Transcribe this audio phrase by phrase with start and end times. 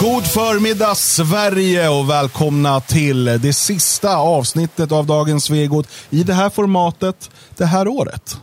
[0.00, 6.50] God förmiddag Sverige och välkomna till det sista avsnittet av dagens Svegot i det här
[6.50, 8.36] formatet det här året.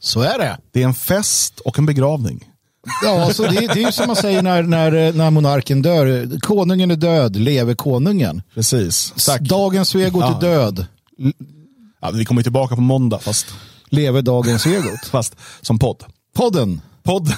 [0.00, 0.58] Så är det.
[0.72, 2.44] Det är en fest och en begravning.
[3.04, 6.38] Ja, alltså det, det är ju som man säger när, när, när monarken dör.
[6.40, 8.42] Konungen är död, lever konungen.
[8.54, 9.12] Precis.
[9.26, 9.40] Tack.
[9.40, 10.36] Dagens Svegot Ja.
[10.36, 10.86] är död,
[12.02, 13.46] Ja, vi kommer tillbaka på måndag fast,
[13.88, 15.04] lever dagens Svegot.
[15.10, 16.04] fast som podd.
[16.36, 16.80] Podden.
[17.10, 17.36] Podden.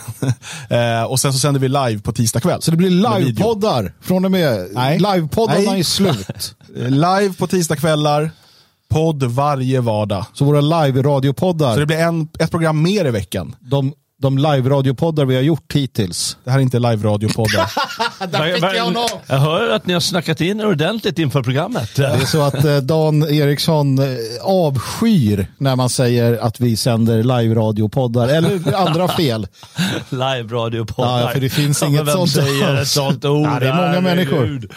[0.70, 2.62] eh, och sen så sänder vi live på tisdag kväll.
[2.62, 4.68] Så det blir livepoddar från och med.
[4.72, 4.98] Nej.
[4.98, 5.80] Livepoddarna Nej.
[5.80, 6.56] är slut.
[6.74, 8.30] Live på tisdagskvällar.
[8.88, 10.26] Podd varje vardag.
[10.32, 13.56] Så våra Så live-radiopoddar, det blir en, ett program mer i veckan.
[13.60, 16.36] de, de live-radiopoddar vi har gjort hittills.
[16.44, 17.70] Det här är inte live-radiopoddar.
[18.26, 19.08] Där fick jag honom.
[19.26, 21.94] Jag hör att ni har snackat in er ordentligt inför programmet.
[21.96, 24.06] Det är så att eh, Dan Eriksson eh,
[24.42, 29.46] avskyr när man säger att vi sänder live-radiopoddar eller andra fel.
[30.10, 31.20] Live-radiopoddar.
[31.20, 33.46] Ja, för det finns Ja, inget vem sånt säger ett sånt ord?
[33.46, 34.72] Ja, det är många Herregud.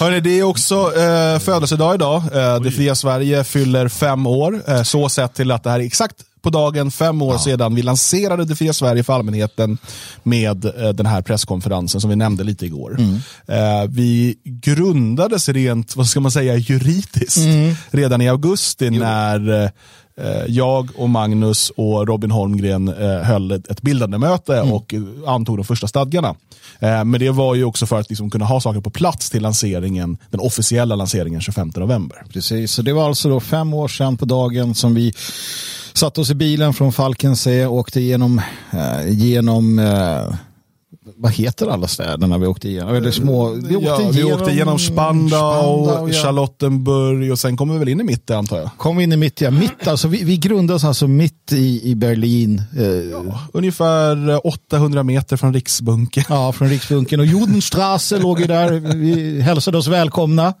[0.00, 2.22] Hörrni, det är också eh, födelsedag idag.
[2.32, 4.62] Eh, det fria Sverige fyller fem år.
[4.66, 7.82] Eh, så sett till att det här är exakt på dagen fem år sedan vi
[7.82, 9.78] lanserade det fria Sverige för allmänheten
[10.22, 12.96] med eh, den här presskonferensen som vi nämnde lite igår.
[13.46, 13.56] Eh,
[13.88, 17.40] vi grundades rent, vad ska man säga, juridiskt
[17.90, 19.64] redan i augusti när
[20.20, 25.56] eh, jag och Magnus och Robin Holmgren eh, höll ett, bildande möte och eh, antog
[25.56, 26.34] de första stadgarna.
[26.78, 29.42] Eh, men det var ju också för att liksom kunna ha saker på plats till
[29.42, 32.22] lanseringen, den officiella lanseringen 25 november.
[32.32, 35.14] Precis, så det var alltså då fem år sedan på dagen som vi
[35.92, 38.40] satte oss i bilen från Falkensee och åkte igenom,
[38.72, 40.34] eh, genom eh,
[41.16, 42.94] vad heter alla städerna vi åkte igenom?
[42.94, 46.22] Eller små, vi åkte, ja, vi åkte genom Spandau, Spandau, ja.
[46.22, 48.70] Charlottenburg och sen kommer vi väl in i mitten antar jag.
[48.76, 52.62] Kom in i mitt, ja, mitt alltså, vi, vi grundades alltså mitt i, i Berlin.
[52.76, 53.40] Eh, ja.
[53.52, 56.24] Ungefär eh, 800 meter från Riksbunken.
[56.52, 58.70] från Riksbunken och Judenstraße låg ju där.
[58.94, 60.54] Vi hälsade oss välkomna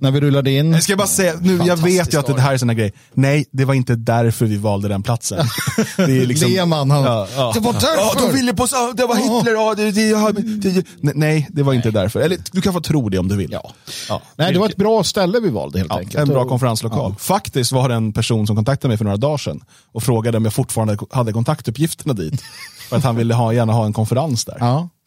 [0.00, 0.72] när vi rullade in.
[0.72, 2.92] Jag ska bara säga, nu, jag vet ju att det här är såna grejer.
[3.14, 5.46] Nej, det var inte därför vi valde den platsen.
[5.96, 7.50] Det är liksom, Lehmann, han- ja, ja.
[7.54, 7.96] Det var därför!
[7.96, 8.66] Ja, de ville på,
[8.96, 12.20] det var Hitler, ja, det, det, det, nej, det var inte därför.
[12.20, 13.52] Eller du kan få tro det om du vill.
[13.52, 13.72] Ja.
[14.08, 14.22] Ja.
[14.36, 16.14] Nej, det var ett bra ställe vi valde helt enkelt.
[16.22, 17.14] en bra konferenslokal.
[17.18, 19.60] Faktiskt var det en person som kontaktade mig för några dagar sedan
[19.92, 22.42] och frågade om jag fortfarande hade kontaktuppgifterna dit.
[22.88, 24.56] För att han ville ha, gärna ha en konferens där.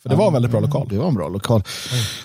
[0.03, 0.87] För det var en väldigt bra lokal.
[0.89, 1.63] Det var en bra lokal.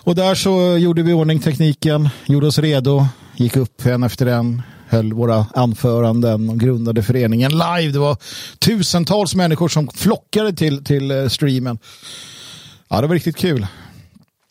[0.01, 3.07] Och där så gjorde vi ordning tekniken, gjorde oss redo,
[3.37, 7.93] gick upp en efter en, höll våra anföranden och grundade föreningen live.
[7.93, 8.17] Det var
[8.59, 11.79] tusentals människor som flockade till, till eh, streamen.
[12.89, 13.67] Ja, det var riktigt kul.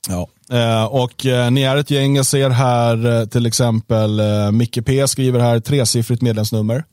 [0.09, 0.27] Ja.
[0.51, 4.79] Eh, och eh, ni är ett gäng, jag ser här eh, till exempel eh, Micke
[4.85, 6.83] P skriver här tresiffrigt medlemsnummer.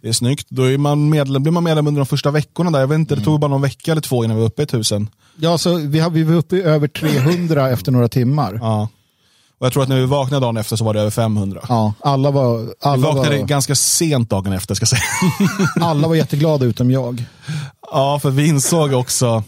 [0.00, 0.46] Det är snyggt.
[0.50, 2.80] Då är man medlem, blir man medlem under de första veckorna där.
[2.80, 4.66] Jag vet inte, det tog bara någon vecka eller två innan vi var uppe i
[4.66, 5.08] tusen.
[5.40, 8.58] Ja, så vi, har, vi var uppe i över 300 efter några timmar.
[8.62, 8.88] Ja.
[9.60, 11.60] Och jag tror att när vi vaknade dagen efter så var det över 500.
[11.68, 15.02] Ja, alla var, Vi alla vaknade var, ganska sent dagen efter ska jag säga.
[15.80, 17.24] alla var jätteglada utom jag.
[17.92, 19.42] Ja, för vi insåg också,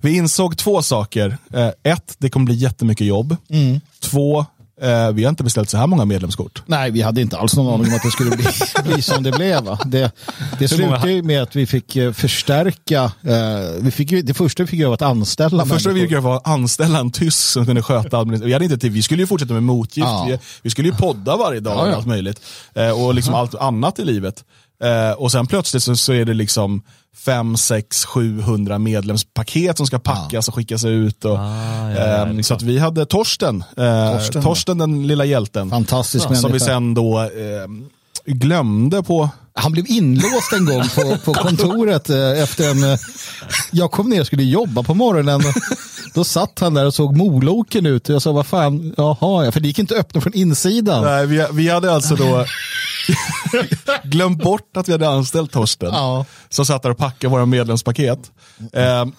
[0.00, 1.38] vi insåg två saker.
[1.54, 3.36] Eh, ett, det kommer bli jättemycket jobb.
[4.00, 4.38] Två,
[4.82, 6.62] eh, vi har inte beställt så här många medlemskort.
[6.66, 8.44] Nej, vi hade inte alls någon aning om att det skulle bli,
[8.94, 9.64] bli som det blev.
[9.64, 9.78] Va?
[9.86, 10.12] Det,
[10.58, 13.02] det slutade ju med att vi fick eh, förstärka.
[13.22, 16.06] Eh, vi fick, det första vi fick göra var att anställa Det första vi människor.
[16.06, 18.46] fick göra var att anställa en tysk som kunde sköta administrationen.
[18.46, 18.92] Vi, hade inte tid.
[18.92, 20.26] vi skulle ju fortsätta med motgift, Ja.
[20.28, 21.90] vi, vi skulle ju podda varje dag Ja, ja.
[21.92, 22.40] och allt möjligt.
[22.74, 24.44] Eh, och liksom allt annat i livet.
[24.82, 26.82] Eh, och sen plötsligt så, så är det liksom
[27.24, 31.24] 5, 6, 700 medlemspaket som ska packas och skickas ut.
[31.24, 35.24] Och, Ah, ja, ja, ehm, så att vi hade Torsten, eh, Torsten, Torsten, den lilla
[35.24, 35.70] hjälten.
[35.70, 37.84] Fantastisk Som vi sen då ehm,
[38.26, 42.92] glömde på Han blev inlåst en gång på, på kontoret eh, efter en...
[42.92, 42.98] eh,
[43.70, 45.40] Jag kom ner och skulle jobba på morgonen.
[46.14, 48.08] Då satt han där och såg moloken ut.
[48.08, 49.52] Och jag sa, vad fan, jaha, ja.
[49.52, 51.04] för det gick inte att öppna från insidan.
[51.04, 52.44] Nej, vi, vi hade alltså då
[54.04, 55.90] glömt bort att vi hade anställt Torsten.
[55.92, 56.24] Ja.
[56.48, 58.30] Som satt där och packade våra medlemspaket.
[58.72, 59.12] Ehm,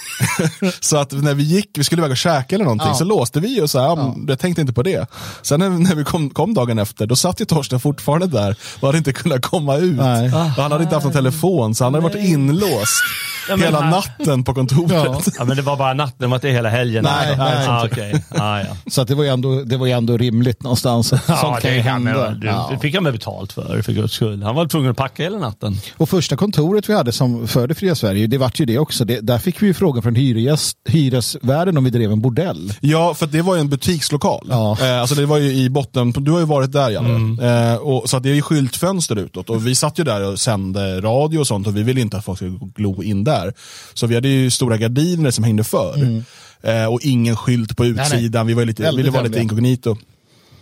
[0.80, 2.94] så att när vi gick, vi skulle iväg och käka eller någonting, Ja.
[2.94, 4.14] så låste vi och så här, ja.
[4.28, 5.06] jag tänkte inte på det.
[5.42, 8.88] Sen när, när vi kom, kom dagen efter, då satt ju Torsten fortfarande där och
[8.88, 9.96] hade inte kunnat komma ut.
[9.96, 10.24] Nej.
[10.26, 13.02] Och han hade inte haft någon telefon, så han hade varit inlåst
[13.48, 15.26] Ja, hela här- natten på kontoret.
[15.38, 17.04] Ja, men det var bara natten, det var inte hela helgen.
[17.04, 17.66] Nej, nej.
[17.68, 18.24] ah, okej.
[18.30, 18.66] ah, ja.
[18.90, 21.08] Så att det var ju ändå, det var ju ändå rimligt någonstans.
[21.08, 22.24] Sånt Ja, kan ju det, kan hända.
[22.30, 22.68] man, du, Ja.
[22.72, 24.42] det fick han med betalt för, för guds skull.
[24.42, 25.76] Han var tvungen att packa hela natten.
[25.96, 29.04] Och första kontoret vi hade som för det fria Sverige, det vart ju det också.
[29.04, 32.72] Det, där fick vi ju frågan från hyresgäst, hyresvärden om vi drev en bordell.
[32.80, 34.46] Ja, för det var ju en butikslokal.
[34.50, 34.78] Ja.
[34.80, 37.72] Eh, alltså det var ju i botten, du har ju varit där Janne.
[37.72, 40.40] Eh, och, så att det är ju skyltfönster utåt och vi satt ju där och
[40.40, 43.52] sände radio och sånt och vi ville inte att folk skulle glo in där.
[43.94, 46.22] Så vi hade ju stora gardiner som hängde för.
[46.62, 48.46] Eh, och ingen skylt på utsidan.
[48.46, 49.96] Vi var lite, ville vara lite inkognito.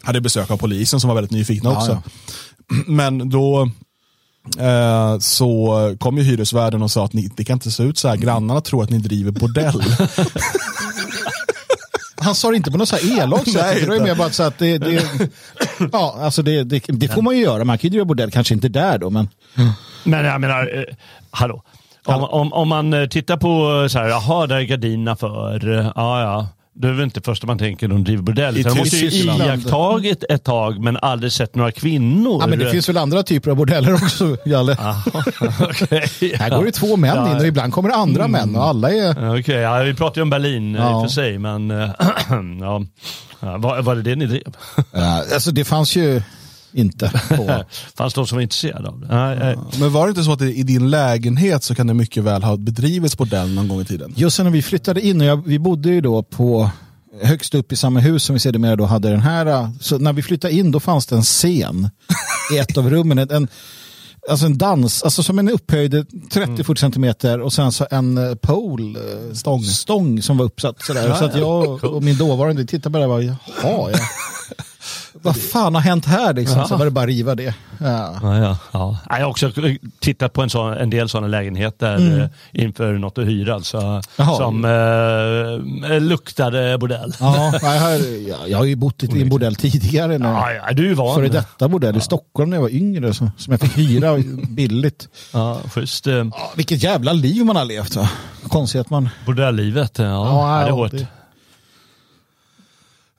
[0.03, 1.93] Hade besök av polisen som var väldigt nyfikna Ja, också.
[1.93, 2.03] ja.
[2.87, 3.71] Men då
[4.59, 8.09] eh, så kom ju hyresvärden och sa att ni, det kan inte se ut så
[8.09, 8.17] här.
[8.17, 9.83] Grannarna tror att ni driver bordell.
[12.17, 13.63] Han sa det inte på något så här elakt sätt.
[13.63, 15.03] Nej, Det var ju mer bara så att det, det,
[15.93, 17.65] ja, alltså det, det, det får man ju göra.
[17.65, 19.29] Man kan ju driva bordell, kanske inte där då, men
[20.05, 20.95] Men jag menar, eh,
[21.31, 21.63] hallå.
[22.07, 25.93] Om, om, om man eh, tittar på så här, jaha, där är gardinerna för, eh,
[25.95, 26.49] ja ja.
[26.77, 28.57] Det är väl inte första man tänker de driver bordell.
[28.59, 32.39] I måste ju iakttagit ett tag men aldrig sett några kvinnor.
[32.41, 34.77] Ja, men det finns väl andra typer av bordeller också, Jalle.
[35.61, 37.31] Okej, Här går det två män Ja.
[37.31, 39.39] in och ibland kommer det andra män och alla är...
[39.41, 40.97] Okej, ja, vi pratar ju om Berlin eh, i Ja.
[40.97, 41.91] och för sig, men eh,
[42.61, 42.83] ja.
[43.41, 44.57] Ja, var, var det det ni drev?
[44.93, 46.23] Ja, alltså det fanns ju
[46.75, 47.65] inte på...
[47.97, 49.07] Fanns de som var intresserade av det?
[49.07, 49.57] Nej, nej.
[49.81, 52.57] Men var det inte så att i din lägenhet så kan det mycket väl ha
[52.57, 54.13] bedrivits bordell någon gång i tiden?
[54.17, 56.71] Just när vi flyttade in, och jag, vi bodde ju då på
[57.23, 59.71] högst upp i samma hus som vi sedermera då hade den här.
[59.81, 61.91] Så när vi flyttade in då fanns det en scen
[62.55, 63.19] i ett av rummen.
[63.19, 63.49] En,
[64.31, 68.99] alltså en dans, alltså som en upphöjd 30-40 centimeter och sen så en eh, pole,
[68.99, 69.63] eh, stång.
[69.63, 70.83] stång som var uppsatt.
[70.83, 71.15] Sådär.
[71.15, 73.99] Så att jag och min dåvarande tittade på det och bara, jaha, ja.
[75.23, 76.65] vad fan har hänt här liksom?
[76.65, 77.55] Så var det bara att riva det.
[77.79, 78.15] Ja.
[78.23, 78.99] Ja, ja, ja.
[79.09, 79.51] Jag har också
[80.01, 82.27] tittat på en, sån, en del sådana lägenheter eh,
[82.63, 84.37] inför något att hyra alltså, Jaha.
[84.37, 87.15] som eh, luktade bordell.
[87.21, 88.01] Ja, jag, har,
[88.49, 90.15] jag, har ju bott i en bordell tidigare.
[90.15, 91.15] Ja, ja, du är van.
[91.15, 94.17] före detta bordell i Stockholm när jag var yngre så, som jag fick hyra
[94.49, 95.09] billigt.
[95.33, 96.07] Ja, schysst.
[96.07, 98.09] Eh, Ja, vilket jävla liv man har levt va?
[98.49, 99.09] Konstigt att man...
[99.27, 100.91] bordelllivet, ja, Ja, det är ja, hårt.
[100.91, 101.07] det-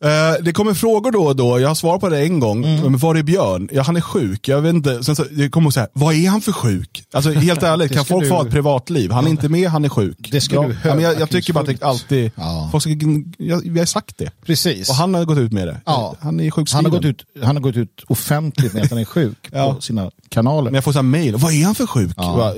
[0.06, 2.66] Eh, det kommer frågor då och då, jag har svar på det en gång.
[2.66, 2.82] Mm.
[2.82, 3.70] Men var är Björn?
[3.72, 4.48] Ja, han är sjuk.
[4.48, 5.04] Jag vet inte.
[5.04, 7.04] Sen så, det kommer så här, vad är han för sjuk?
[7.14, 9.12] Alltså helt ärligt, kan folk du- få ha ett privatliv?
[9.12, 10.18] Han är inte med, han är sjuk.
[10.32, 12.70] Det ska ja, du ja, men jag, jag tycker bara att det alltid, Ja.
[12.72, 12.92] folk ska,
[13.38, 14.30] jag, vi har sagt det.
[14.46, 14.90] Precis.
[14.90, 15.82] Och han har gått ut med det.
[15.86, 16.16] Ja.
[16.20, 16.86] Han är han, sjukskriven.
[16.86, 19.74] har gått ut, han har gått ut offentligt med att han är sjuk Ja.
[19.74, 20.64] på sina kanaler.
[20.72, 22.14] Men jag får så här mail, vad är han för sjuk?
[22.18, 22.36] Ja.
[22.36, 22.54] Vad,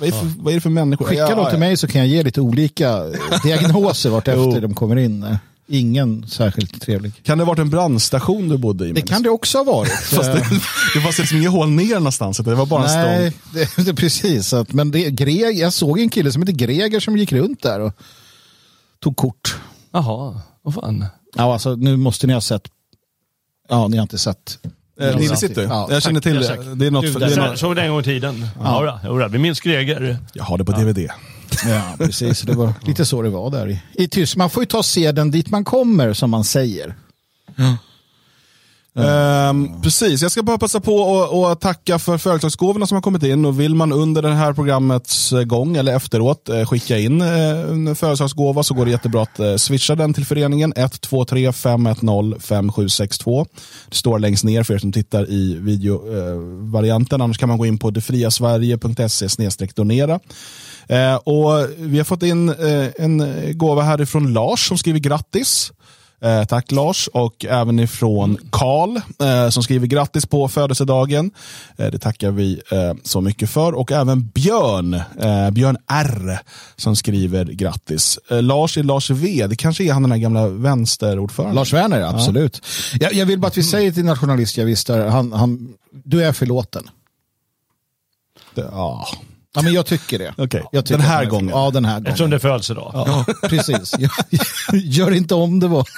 [0.00, 1.04] vad, är för, vad är det för människor?
[1.06, 3.02] Skicka Ja, då till mig så kan jag ge lite olika
[3.44, 4.48] diagnoser vart Jo.
[4.48, 5.36] efter de kommer in.
[5.72, 7.12] Ingen särskilt trevlig.
[7.22, 8.92] Kan det ha varit en brandstation du bodde i?
[8.92, 9.92] Det kan det också ha varit.
[10.02, 10.44] Fast det,
[10.94, 13.62] det fanns liksom inget hål ner någonstans, det var bara en Nej, stång.
[13.76, 14.52] det, det, precis.
[14.52, 17.80] Att, men det, Greg, jag såg en kille som heter Greger som gick runt där
[17.80, 17.92] och
[19.00, 19.56] tog kort.
[19.92, 21.04] Jaha, vad fan.
[21.36, 22.68] Ja, alltså, nu måste ni ha sett.
[23.68, 24.58] Ja, ni har inte sett.
[25.00, 25.66] Eh, Lille City?
[25.68, 26.74] Ja, jag känner till jag det.
[26.74, 28.46] Det är något, Du, det är Så, något, såg det en gång i tiden.
[28.60, 29.00] Ja.
[29.04, 30.18] Ja, vi minns Greger.
[30.32, 31.10] jag har det på DVD.
[31.66, 32.40] Ja, precis.
[32.42, 34.38] Det var lite så det var där i, i Tyskland.
[34.38, 36.94] Man får ju ta seden dit man kommer, som man säger.
[38.98, 43.22] Ehm, precis, jag ska bara passa på och, och tacka för företagsgåvorna som har kommit
[43.22, 43.44] in.
[43.44, 47.60] Och vill man under det här programmets eh, gång eller efteråt eh, skicka in eh,
[47.60, 53.46] en företagsgåva så går det jättebra att swisha den till föreningen 123 510 5762.
[53.88, 57.20] Det står längst ner för er som tittar i videovarianten.
[57.20, 59.28] Annars kan man gå in på detfriasverige.se
[59.74, 60.20] donera.
[60.88, 63.24] Eh, och vi har fått in eh, en
[63.58, 65.72] gåva härifrån Lars som skriver grattis.
[66.22, 71.30] Eh, tack Lars och även ifrån Karl eh, som skriver grattis på födelsedagen.
[71.76, 73.72] Eh, det tackar vi eh, så mycket för.
[73.72, 76.38] Och även Björn, eh, Björn R
[76.76, 78.18] som skriver grattis.
[78.30, 81.56] Eh, Lars är Lars V, det kanske är han den här gamla vänsterordföranden.
[81.56, 82.62] Lars Werner, absolut.
[83.00, 85.68] Jag, jag vill bara att vi säger till nationalistjavistar, han, han,
[86.04, 86.90] du är förlåten.
[88.54, 89.08] Det- Ja,
[89.54, 90.34] Ja, men jag tycker det.
[90.36, 90.64] Okej.
[90.72, 91.48] Jag tycker Den här gången.
[91.48, 92.06] Ja, den här gången.
[92.06, 92.92] Eftersom det är födelsedag.
[92.94, 93.94] Ja, precis.
[94.72, 95.88] Gör inte om det var.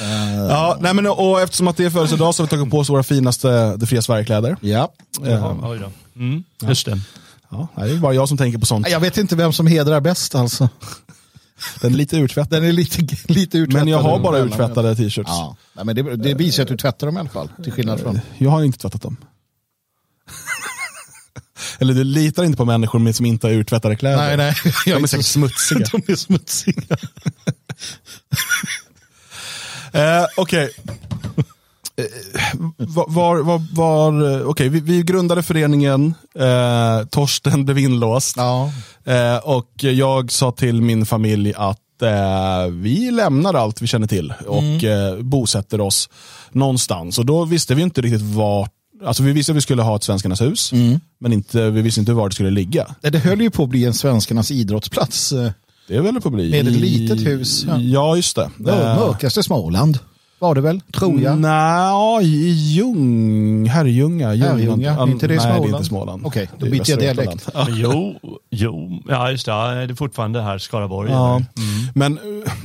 [0.48, 2.90] ja nej men, och eftersom att det är födelsedag så har vi tagit på oss
[2.90, 4.56] våra finaste Det fria Sverige-kläder.
[4.60, 4.92] Ja.
[5.22, 5.90] Jaha, oj då.
[6.20, 7.00] Mm, just det.
[7.50, 8.88] Ja, det är bara jag som tänker på sånt.
[8.88, 10.68] Jag vet inte vem som hedrar bäst alltså.
[11.80, 12.62] Den är lite urtvättad.
[12.62, 13.84] Den är lite, lite urtvättad.
[13.84, 15.30] Men jag har bara urtvättade t-shirts.
[15.30, 17.48] Ja, Nej, men det, det visar att du tvättar dem i alla fall.
[17.64, 18.20] Till skillnad från...
[18.38, 19.16] Jag har inte tvättat dem.
[21.78, 24.16] Eller du litar inte på människor med som inte har urtvättade kläder.
[24.16, 24.54] Nej, nej.
[24.84, 25.86] De är säkert smutsiga.
[25.92, 26.96] De är smutsiga.
[29.92, 30.70] Eh, Okej.
[31.96, 32.04] Eh,
[32.76, 38.36] var, var, var, eh, okej, vi, vi grundade föreningen, eh, Torsten blev inlåst.
[38.36, 38.70] Ja.
[39.04, 44.34] Eh, och jag sa till min familj att eh, vi lämnar allt vi känner till
[44.46, 46.08] och eh, bosätter oss
[46.52, 47.18] någonstans.
[47.18, 48.70] Och då visste vi inte riktigt vart
[49.06, 50.72] Alltså vi visste att vi skulle ha ett Svenskarnas hus,
[51.20, 52.94] men inte, vi visste inte var det skulle ligga.
[53.00, 55.32] Det höll ju på att bli en svenskarnas idrottsplats.
[55.32, 55.50] eh,
[55.88, 56.50] Det är väl på att bli.
[56.50, 57.80] Med ett litet hus, ja.
[57.80, 58.50] Ja, just det.
[58.66, 59.98] Ja, Eh, mörkaste Småland.
[60.44, 61.38] Var det väl, tror jag.
[61.38, 64.34] Nej, i Ljung, Herrljunga.
[64.34, 65.74] Ljung- Herrljunga, Ja, inte det i Nej, det är Småland?
[65.74, 66.26] inte Småland.
[66.26, 67.48] Okej, då Det är byter jag dialekt.
[67.68, 68.14] Jo,
[68.50, 69.52] jo, ja just det.
[69.52, 71.10] Ja, Det är fortfarande här Skaraborg.
[71.10, 71.36] Ja.
[71.36, 71.46] eller?
[71.94, 72.18] Men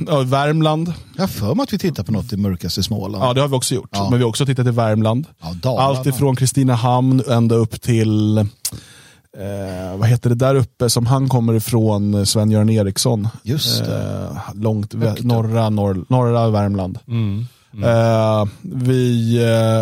[0.08, 3.24] ja, Värmland, Jag har för mig att vi tittar på något i mörkaste Småland.
[3.24, 3.88] ja det har vi också gjort.
[3.92, 4.08] Ja.
[4.10, 5.26] Men vi har också tittat i Värmland.
[5.62, 5.80] Ja.
[5.80, 11.54] Allt ifrån Kristinehamn ända upp till, eh, vad heter det där uppe som han kommer
[11.54, 13.28] ifrån, Sven-Göran Eriksson.
[13.42, 14.26] Just det.
[14.32, 16.98] Eh, långt, vä- norra, norr, norra Värmland.
[17.08, 17.46] Mm.
[17.84, 19.36] Eh, vi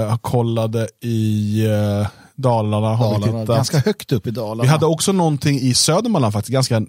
[0.08, 2.86] eh, kollade i eh, Dalarna.
[2.88, 3.56] Har vi, Dalarna, tittat.
[3.56, 4.62] ganska högt upp i Dalarna.
[4.62, 6.82] vi hade också någonting i Södermanland faktiskt, ganska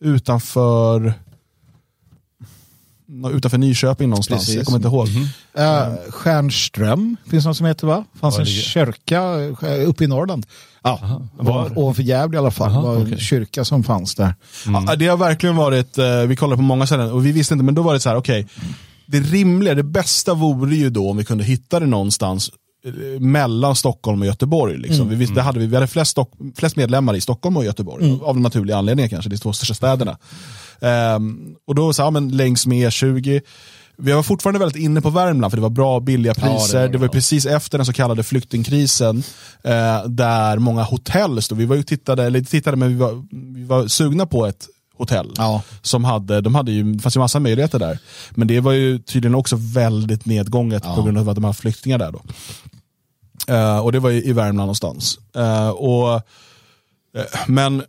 [0.00, 1.14] utanför
[3.32, 4.40] utanför Nyköping någonstans.
[4.40, 4.54] Precis.
[4.56, 5.08] Jag kommer inte ihåg.
[5.54, 8.04] Eh, Stjärnström finns något som heter va?
[8.20, 9.34] fanns en kyrka
[9.86, 10.46] uppe i Norrland.
[10.82, 11.78] Ja, Var?
[11.78, 12.70] ovanför Gävle i alla fall.
[12.70, 13.18] Aha, Det var en okej.
[13.18, 14.34] kyrka som fanns där.
[14.86, 17.64] Ja, det har verkligen varit, eh, vi kollade på många ställen och vi visste inte,
[17.64, 18.46] men då var det så här, okej.
[19.12, 22.50] Det rimliga, det bästa vore ju då om vi kunde hitta det någonstans
[22.84, 24.78] eh, mellan Stockholm och Göteborg.
[24.78, 25.08] Liksom.
[25.08, 28.18] Vi, visste, det hade vi, vi hade flest, Stock, flest medlemmar i Stockholm och Göteborg,
[28.22, 30.18] av naturliga anledningar kanske, är två största städerna.
[30.80, 33.40] Ehm, och då så, ja, men längs med E20,
[33.96, 36.80] vi var fortfarande väldigt inne på Värmland för det var bra billiga Ja, det priser.
[36.80, 39.22] var det, var precis efter den så kallade flyktingkrisen
[39.64, 41.58] eh, där många hotell stod.
[41.58, 44.66] Vi var ju tittade, eller tittade men vi var, vi var sugna på ett
[44.98, 45.32] hotell.
[45.36, 45.62] Ja.
[45.82, 47.98] Som hade, de hade ju, det fanns ju massa möjligheter där.
[48.30, 50.94] Men det var ju tydligen också väldigt nedgånget Ja.
[50.96, 52.22] på grund av att de här flyktingar där då.
[53.54, 55.18] Eh, och det var ju i Värmland någonstans.
[55.36, 57.82] Eh, och, eh, men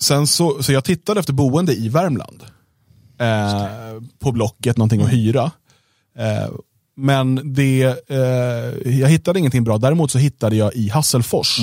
[0.00, 2.42] sen så, så jag tittade efter boende i Värmland.
[4.18, 5.50] På Blocket, någonting att hyra.
[6.18, 6.50] Eh,
[6.96, 7.96] men det,
[8.84, 9.78] jag hittade ingenting bra.
[9.78, 11.58] Däremot så hittade jag i Hasselfors.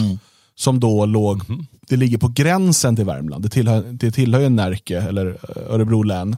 [0.55, 1.41] Som då låg,
[1.91, 3.43] det ligger på gränsen till Värmland.
[3.43, 6.35] Det tillhör, det tillhör ju Närke eller eh, Örebro län.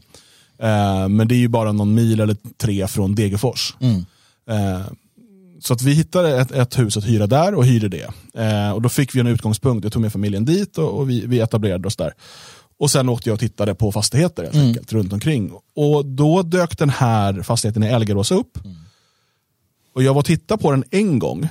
[0.57, 3.75] Eh, men det är ju bara någon mil eller tre från Degerfors.
[4.49, 4.81] Eh,
[5.59, 8.09] så att vi hittade ett, ett hus att hyra där och hyrde det.
[8.33, 9.83] Eh, och då fick vi en utgångspunkt.
[9.83, 12.13] Jag tog med familjen dit och, och vi, vi etablerade oss där.
[12.79, 15.51] Och sen åkte jag och tittade på fastigheter helt enkelt, runt omkring.
[15.75, 18.57] Och då dök den här fastigheten i Elgarås upp.
[19.95, 21.47] Och jag var och tittade på den en gång.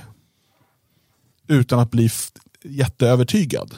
[1.47, 2.09] Utan att bli
[2.63, 3.75] jätteövertygad.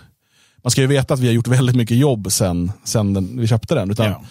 [0.65, 3.47] Man ska ju veta att vi har gjort väldigt mycket jobb sen, sen den, vi
[3.47, 3.91] köpte den.
[3.91, 4.23] Utan, Ja.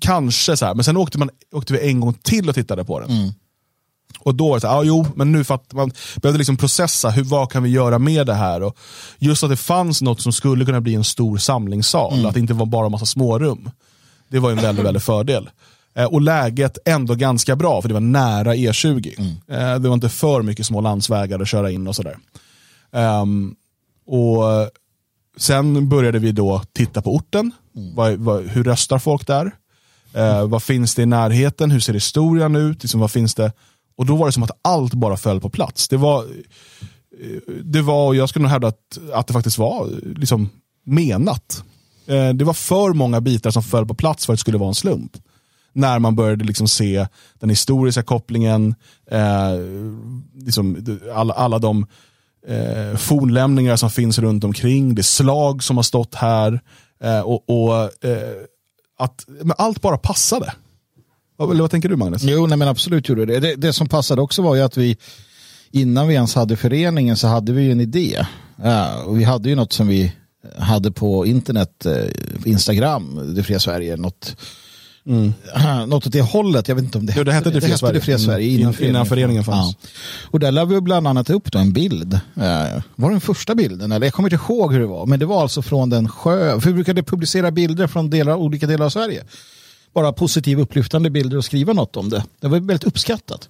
[0.00, 3.00] kanske så här, men sen åkte, man, åkte vi en gång till och tittade på
[3.00, 3.32] den.
[4.18, 6.56] Och då var det så här, ja, jo, men nu för att man behövde liksom
[6.56, 8.62] processa, hur, vad kan vi göra med det här?
[8.62, 8.76] Och
[9.18, 12.54] just att det fanns något som skulle kunna bli en stor samlingssal, att det inte
[12.54, 13.70] var bara en massa smårum.
[14.28, 15.50] Det var en väldigt, väldigt fördel.
[15.94, 19.18] Eh, och läget ändå ganska bra, för det var nära E20.
[19.48, 22.16] Eh, det var inte för mycket små landsvägar att köra in och sådär.
[22.92, 23.54] Ehm,
[24.06, 24.42] och
[25.36, 27.50] Sen började vi då titta på orten.
[27.94, 29.52] Vad, vad, hur röstar folk där?
[30.14, 31.70] Eh, vad finns det i närheten?
[31.70, 32.82] Hur ser historien ut?
[32.82, 33.52] Liksom, vad finns det?
[33.96, 35.88] Och då var det som att allt bara föll på plats.
[35.88, 40.50] Det var, eh, det var jag skulle nog hävda att, att det faktiskt var liksom,
[40.84, 41.64] menat.
[42.06, 44.68] Eh, det var för många bitar som föll på plats för att det skulle vara
[44.68, 45.12] en slump.
[45.72, 47.06] När man började liksom se
[47.38, 48.74] den historiska kopplingen,
[49.10, 49.52] eh,
[50.34, 51.86] liksom, alla, alla de
[52.48, 56.60] eh, fornlämningar som finns runt omkring, det slag som har stått här
[57.04, 58.34] eh, och, och eh,
[58.98, 60.52] att men allt bara passade.
[61.40, 62.22] Eller vad tänker du Magnus?
[62.22, 63.40] Jo, nej, men absolut gjorde det.
[63.40, 63.54] det.
[63.54, 64.96] Det som passade också var ju att vi
[65.70, 68.26] innan vi ens hade föreningen så hade vi ju en idé.
[68.62, 70.12] Ja, och vi hade ju något som vi
[70.58, 72.04] hade på internet, eh,
[72.44, 74.36] Instagram, Det fria Sverige, något,
[75.86, 76.68] något åt det hållet.
[76.68, 77.94] Jag vet inte om det Jo, det hette Det fria Sverige.
[77.94, 78.60] Det fria Sverige Mm.
[78.60, 79.76] innan, In- innan föreningen fanns.
[79.82, 79.88] Ja.
[80.30, 82.14] Och där lade vi bland annat upp då en bild.
[82.14, 82.20] Eh,
[82.96, 83.92] var det den första bilden?
[83.92, 85.06] Eller jag kommer inte ihåg hur det var.
[85.06, 86.60] Men det var alltså från den sjö.
[86.60, 89.24] För vi brukade publicera bilder från delar, olika delar av Sverige.
[89.94, 92.24] Bara positiva upplyftande bilder och skriva något om det.
[92.40, 93.48] Det var väldigt uppskattat.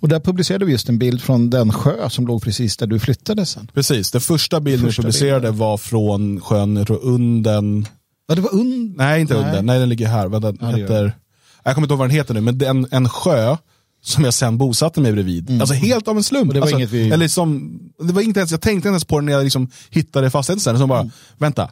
[0.00, 2.98] Och där publicerade vi just en bild från den sjö som låg precis där du
[2.98, 3.70] flyttade sen.
[3.74, 7.86] Precis, den första bilden Första vi publicerade var från sjön jag tror Unden.
[8.30, 8.96] Ja, det var und...
[8.96, 9.44] Nej, inte Nej.
[9.44, 9.66] Unden.
[9.66, 10.26] Nej, den ligger här.
[10.28, 11.16] Vad den Ja, heter.
[11.64, 13.56] Jag kommer inte ihåg vad den heter nu, men det är en, en sjö
[14.02, 15.60] som jag sen bosatte mig bredvid.
[15.60, 16.48] Alltså helt av en slump.
[16.48, 18.88] Och det var alltså, inget vi- eller som, det var inte ens, jag tänkte inte
[18.88, 20.78] ens på det när jag liksom hittade fastigheten sen.
[20.78, 21.70] Som bara, vänta.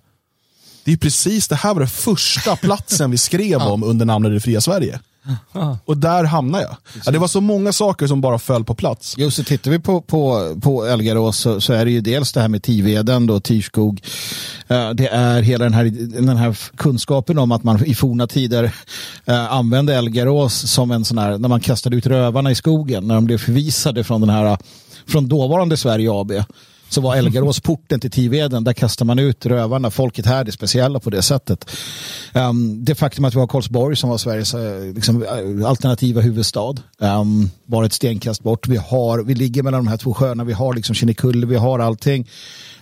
[0.85, 4.41] Det är precis, det här var den första platsen vi skrev om under namnet Det
[4.41, 5.01] fria Sverige.
[5.85, 6.77] Och där hamnade jag.
[7.05, 9.15] Ja, det var så många saker som bara föll på plats.
[9.19, 12.41] Jo, så tittar vi på, på, på Elgarås så, så är det ju dels det
[12.41, 14.01] här med Tiveden, då, Tyrskog.
[14.69, 15.85] Eh, Det är hela den här,
[16.23, 18.73] den här kunskapen om att man i forna tider
[19.25, 23.15] eh, använde Elgarås som en sån här, när man kastade ut rövarna i skogen, när
[23.15, 24.59] de blev förvisade från den här,
[25.07, 26.33] från dåvarande Sverige AB
[26.89, 28.65] så var Elgarås porten till Tiveden.
[28.65, 29.91] Där kastar man ut rövarna.
[29.91, 31.71] Folket här är speciella på det sättet.
[32.35, 36.75] Um, det faktum att vi har Karlsborg som var Sveriges uh, liksom, uh, alternativa huvudstad.
[37.01, 38.69] Ehm, um, bara ett stenkast bort.
[38.69, 40.45] Vi, har, vi ligger mellan de här två sjöarna.
[40.45, 42.29] Vi har liksom Kinnekulle, vi har allting.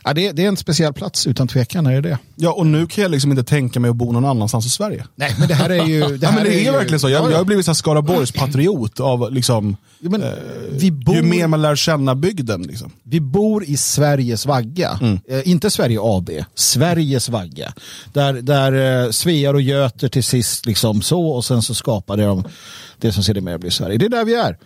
[0.07, 2.19] Ja, det, det, är en speciell plats, utan tvekan är det.
[2.37, 5.05] Ja, och nu kan jag liksom inte tänka mig att bo någon annanstans i Sverige.
[5.15, 6.01] Nej, men det här är ju...
[6.01, 7.09] Det, här ja, men det är, är ju, verkligen så.
[7.09, 7.31] Jag, ja, ja.
[7.31, 9.77] jag har blivit Skaraborgs-patriot av liksom...
[10.01, 10.29] Ja, men, eh,
[10.71, 12.63] vi bor, ju mer man lär känna bygden.
[12.63, 12.93] Liksom.
[13.03, 14.99] Vi bor i Sveriges vagga.
[15.03, 15.19] Mm.
[15.29, 17.75] Eh, inte Sverige AB, Sveriges vagga.
[18.13, 22.45] Där, där eh, Svear och Göter till sist liksom så och sen så skapade de
[22.99, 23.99] det som sedermera blir Sverige.
[23.99, 24.59] Det är där vi är.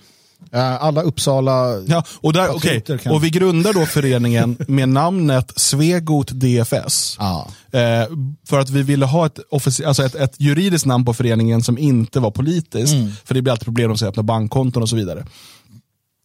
[0.53, 1.81] Eh, alla Uppsala...
[1.87, 2.83] Ja, och, där, okay.
[3.11, 7.17] och vi grundar då föreningen med namnet Svegot DFS.
[7.19, 7.45] Ah.
[7.79, 8.09] Eh,
[8.49, 9.39] för att vi ville ha ett,
[9.87, 12.93] alltså ett, ett, juridiskt namn på föreningen som inte var politiskt.
[12.93, 13.13] Mm.
[13.25, 15.27] För det blir alltid problem att öppna bankkonton och så vidare.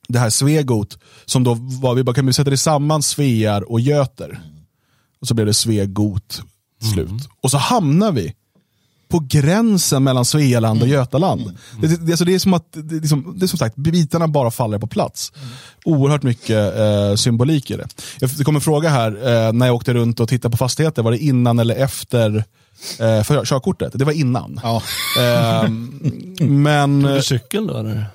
[0.07, 3.79] Det här Svegot, som då var, vi bara kan vi sätta det samman Svear och
[3.79, 4.39] Göter.
[5.22, 6.41] Och så blev det Svegot
[6.93, 7.10] slut.
[7.10, 7.22] Mm.
[7.41, 8.34] Och så hamnar vi
[9.07, 11.00] på gränsen mellan Svealand och mm.
[11.00, 11.41] Götaland.
[11.41, 11.55] Mm.
[11.81, 14.27] Det, det, alltså det, är som att, det, är som, det är som sagt, bitarna
[14.27, 15.31] bara faller på plats.
[15.35, 15.50] Mm.
[15.85, 17.88] Oerhört mycket eh, symbolik i det.
[18.38, 19.12] Det kom en fråga här,
[19.47, 22.35] eh, när jag åkte runt och tittade på fastigheter, var det innan eller efter
[23.00, 23.91] eh, för körkortet?
[23.93, 24.59] Det var innan.
[24.63, 24.81] Ja.
[25.19, 25.69] Eh,
[26.39, 27.77] men, Tog du cykeln då?
[27.77, 28.05] Eller?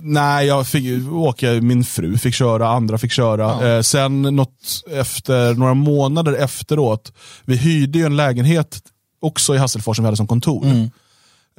[0.00, 3.42] Nej, jag fick åka, min fru fick köra, andra fick köra.
[3.42, 3.68] Ja.
[3.68, 7.12] Eh, sen något efter, några månader efteråt,
[7.44, 8.80] vi hyrde ju en lägenhet
[9.20, 10.64] också i Hasselfors som vi hade som kontor.
[10.64, 10.90] Mm.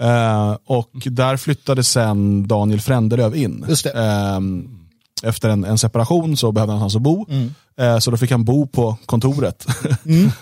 [0.01, 3.63] Uh, och där flyttade sen Daniel Frändelöv in.
[3.63, 4.39] Uh,
[5.23, 7.25] efter en, en, separation så behövde han någonstans att bo.
[7.29, 7.53] Mm.
[7.81, 9.65] Uh, så då fick han bo på kontoret.
[10.05, 10.31] Mm.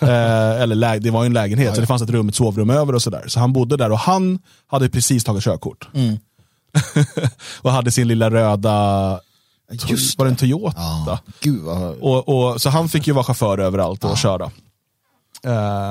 [0.62, 2.94] eller det var ju en lägenhet, ja, så det fanns ett rum, ett sovrum över
[2.94, 3.24] och sådär.
[3.26, 5.88] Så han bodde där och han hade precis tagit körkort.
[5.94, 6.18] Mm.
[7.62, 9.20] och hade sin lilla röda
[9.88, 10.76] Just var det en Toyota?
[10.76, 11.18] Ja.
[11.40, 11.94] Gud vad...
[12.00, 14.16] och, och, så han fick ju vara chaufför överallt och ja.
[14.16, 14.50] köra.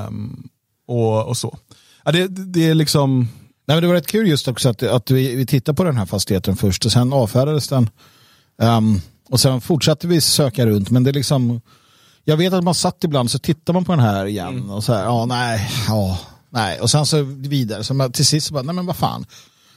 [0.06, 0.48] Um,
[0.86, 1.58] och, och så.
[2.04, 3.28] Ja, det, det är liksom...
[3.68, 5.96] Nej, men det var rätt kul just också att, att vi, vi tittade på den
[5.96, 7.90] här fastigheten först och sen avfärdades den.
[8.62, 9.00] Um,
[9.30, 11.60] och sen fortsatte vi söka runt men det är liksom
[12.28, 14.70] jag vet att man satt ibland så tittar man på den här igen mm.
[14.70, 16.18] och så här, ja nej, ja
[16.50, 19.26] nej och sen så vidare, så man, till sist så bara, nej men vad fan.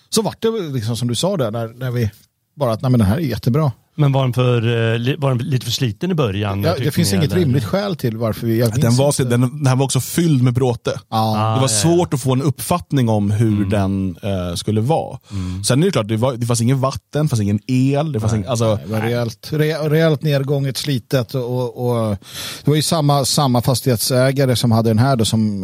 [0.10, 2.12] Så vart det liksom som du sa där, när, när vi
[2.56, 3.72] bara att nej men den här är jättebra.
[4.00, 6.64] Men var den, för, eh, var den lite för sliten i början?
[6.64, 7.42] Ja, det finns ni, inget eller?
[7.42, 8.60] rimligt skäl till varför vi...
[8.62, 11.00] Den var, den, den här var också fylld med bråte.
[11.10, 12.16] Ah, det var svårt ja.
[12.16, 13.70] att få en uppfattning om hur mm.
[13.70, 15.20] den uh, skulle vara.
[15.32, 15.64] Mm.
[15.64, 18.12] Sen är det klart, det, var, det fanns ingen vatten, det fanns ingen el.
[18.12, 21.36] Det, fanns nej, ingen, alltså, nej, det var rejält, re, rejält nedgånget, slitet.
[21.36, 22.18] Och, och,
[22.64, 25.64] det var ju samma, samma fastighetsägare som hade den här då, som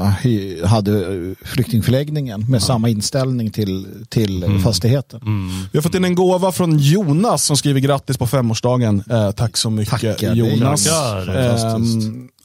[0.63, 2.65] hade flyktingförläggningen med ja.
[2.65, 4.61] samma inställning till, till mm.
[4.61, 5.21] fastigheten.
[5.21, 5.49] Mm.
[5.71, 9.03] Vi har fått in en gåva från Jonas som skriver grattis på på femårsdagen.
[9.09, 10.87] Eh, tack så mycket Tackar Jonas.
[10.87, 11.77] Eh,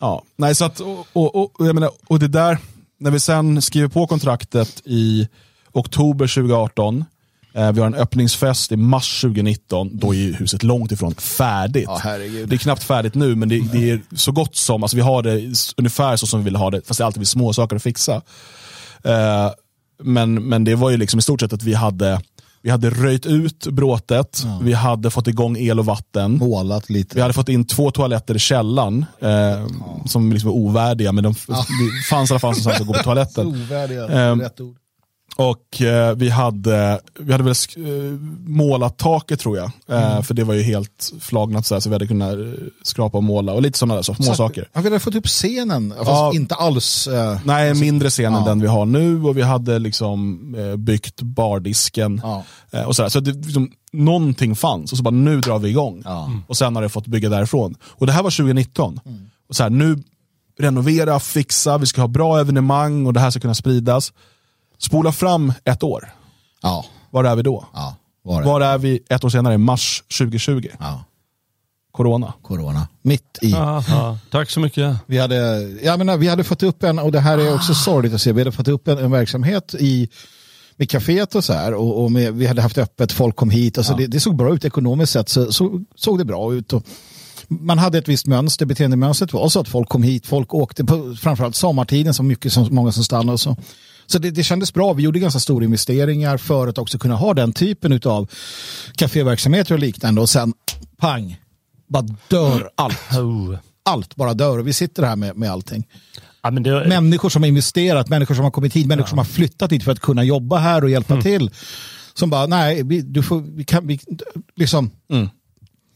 [0.00, 0.22] ja.
[0.36, 2.58] Nej, så att, och, och, och, jag menar, och det där,
[2.98, 5.28] när vi sen skriver på kontraktet i
[5.72, 7.04] oktober 2018,
[7.54, 11.88] eh, vi har en öppningsfest i mars 2019, då är huset långt ifrån färdigt.
[12.04, 15.02] Ja, det är knappt färdigt nu, men det, det, är så gott som, alltså vi
[15.02, 17.76] har det ungefär så som vi vill ha det, fast det är alltid små saker
[17.76, 18.22] att fixa.
[19.04, 19.50] Eh,
[20.02, 22.20] men, men det var ju liksom i stort sett att vi hade
[22.62, 24.60] vi hade röjt ut bråtet, ja.
[24.62, 26.38] vi hade fått igång el och vatten.
[26.38, 27.14] Målat lite.
[27.14, 29.66] Vi hade fått in två toaletter i källaren eh, ja.
[30.06, 31.64] som liksom var ovärdiga, men de ja.
[32.10, 33.46] fanns i alla fall någonstans att gå på toaletten.
[33.64, 34.76] ovärdiga, eh, rätt ord.
[35.36, 37.82] Och eh, vi, hade, vi hade väl eh,
[38.46, 39.70] målat taket tror jag.
[39.88, 40.22] Eh, mm.
[40.22, 42.44] För det var ju helt flagnat så, här, så vi hade kunnat eh,
[42.82, 44.68] skrapa och måla och lite sådana så, små så, saker.
[44.72, 47.06] Ja, vi hade fått upp scenen, fast ja, inte alls.
[47.06, 50.76] Eh, nej, alltså, mindre scen än den vi har nu och vi hade liksom eh,
[50.76, 52.22] byggt bardisken.
[52.86, 56.02] och så, så det, liksom, någonting fanns och så bara nu drar vi igång.
[56.06, 56.42] Mm.
[56.46, 57.74] Och sen har det fått bygga därifrån.
[57.82, 59.00] Och det här var 2019.
[59.04, 59.30] Mm.
[59.48, 60.02] Och så här, nu
[60.58, 64.12] renovera, fixa, vi ska ha bra evenemang och det här ska kunna spridas.
[64.80, 66.12] Spola fram ett år.
[66.62, 66.84] Ja.
[67.10, 67.64] Var är vi då?
[67.72, 70.68] Ja, var, är var är vi ett år senare, mars 2020?
[70.78, 71.04] Ja.
[71.92, 72.32] Corona.
[72.42, 72.88] Corona.
[73.02, 73.54] Mitt i.
[73.54, 74.96] Aha, tack så mycket.
[75.06, 75.36] Vi hade,
[75.82, 77.74] jag menar, vi hade fått upp en, och det här är också ah.
[77.74, 80.08] sorgligt att se, vi hade fått upp en, en verksamhet i
[80.76, 83.78] med kaféet och så här och, och med, vi hade haft öppet, folk kom hit.
[83.78, 83.96] Alltså ja.
[83.96, 86.72] det, det, såg bra ut ekonomiskt sett, så, så såg det bra ut.
[86.72, 86.86] Och
[87.48, 91.16] man hade ett visst mönster, beteendemönstret var så att folk kom hit, folk åkte på
[91.20, 93.56] framförallt sommartiden, så mycket som många som stannade och så.
[94.10, 94.92] Så det, det kändes bra.
[94.92, 98.30] Vi gjorde ganska stora investeringar för att också kunna ha den typen av
[98.94, 100.20] kaféverksamheter och liknande.
[100.20, 100.52] Och sen
[100.96, 101.40] pang,
[101.88, 102.98] bara dör allt.
[103.82, 105.86] Allt bara dör och vi sitter här med, med allting.
[106.42, 106.88] Ja, det...
[106.88, 109.08] Människor som har investerat, människor som har kommit hit, människor ja.
[109.08, 111.22] som har flyttat hit för att kunna jobba här och hjälpa mm.
[111.22, 111.50] till.
[112.14, 114.00] Som bara, nej, vi, du får, vi kan, vi,
[114.56, 114.90] liksom.
[115.12, 115.28] Mm.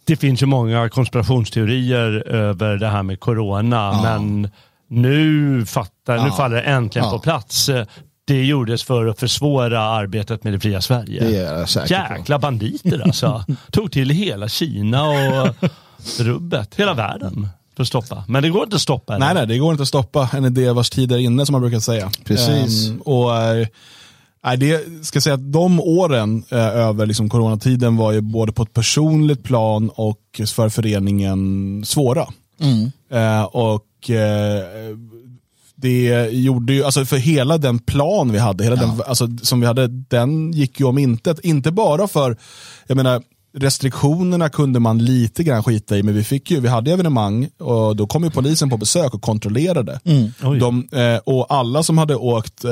[0.05, 4.03] det finns ju många konspirationsteorier över det här med corona, Ja.
[4.03, 4.51] men
[4.89, 6.33] nu, fattar, nu Ja.
[6.37, 7.13] faller det äntligen Ja.
[7.13, 7.71] på plats.
[8.27, 11.25] Det gjordes för att försvåra arbetet med det fria Sverige.
[11.25, 12.15] Det är jag säker på.
[12.17, 13.45] Jäkla banditer alltså.
[13.73, 15.55] Tog till hela Kina och
[16.19, 18.25] rubbet, hela världen för att stoppa.
[18.29, 19.19] Men det går inte att stoppa.
[19.19, 21.61] Nej, nej, det går inte att stoppa en idé vars tid är inne som man
[21.63, 22.11] brukar säga.
[22.25, 22.89] Precis.
[22.91, 23.67] Ehm, och eh,
[24.45, 28.63] nej, det ska säga att de åren eh, över liksom coronatiden var ju både på
[28.63, 30.21] ett personligt plan och
[30.55, 32.27] för föreningen svåra.
[32.61, 32.93] Mm.
[33.15, 34.65] Eh, och eh,
[35.77, 39.67] det gjorde ju, alltså för hela den plan vi hade, hela den, alltså, som vi
[39.67, 41.39] hade, den gick ju om intet.
[41.39, 42.37] Inte bara för,
[42.87, 43.23] jag menar,
[43.57, 47.97] restriktionerna kunde man lite grann skita i, men vi fick ju, vi hade evenemang och
[47.97, 50.01] då kom ju polisen på besök och kontrollerade.
[50.43, 50.59] Oj.
[50.59, 52.65] De, eh, och alla som hade åkt,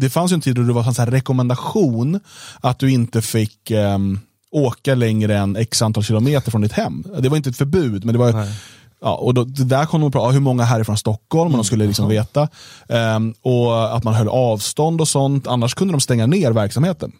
[0.00, 2.20] det fanns ju en tid då det var en rekommendation
[2.60, 4.18] att du inte fick ehm,
[4.50, 7.04] åka längre än x antal kilometer från ditt hem.
[7.18, 8.54] Det var inte ett förbud, men det var Nej.
[9.00, 11.64] Ja, och då, det där kom de på, ja, hur många härifrån Stockholm, och de
[11.64, 12.48] skulle liksom veta.
[12.88, 17.12] Ehm, och att man höll avstånd och sånt, annars kunde de stänga ner verksamheten.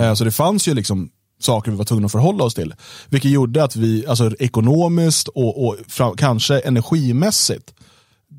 [0.00, 2.74] Eh, så det fanns ju liksom saker vi var tvungna att förhålla oss till.
[3.08, 7.74] Vilket gjorde att vi, alltså ekonomiskt och, och fram, kanske energimässigt,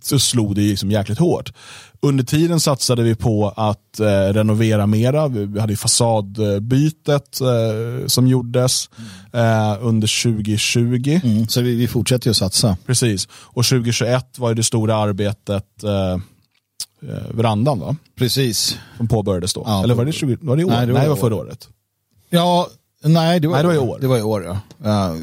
[0.04, 1.54] så slog det liksom jäkligt hårt.
[2.02, 5.28] Under tiden satsade vi på att eh, renovera mera.
[5.28, 8.90] Vi, hade fasadbytet eh, som gjordes
[9.34, 11.20] eh, under 2020.
[11.24, 11.48] Mm.
[11.48, 12.78] Så vi, vi fortsätter ju att satsa.
[12.86, 13.28] Precis.
[13.34, 16.20] Och 2021 var ju det stora arbetet eh, eh,
[17.34, 17.96] verandan va?
[18.18, 18.78] Precis.
[18.98, 19.64] Som påbörjades då.
[19.66, 20.70] Ja, Eller var det, 20, var det i år?
[20.70, 21.46] Nej, Nej, det det var var, i förra år.
[21.46, 21.68] året.
[22.30, 22.68] Ja,
[23.04, 23.98] nej det var, Nej, det var i år.
[24.02, 24.60] Det var i år ja.
[24.84, 25.16] Ja,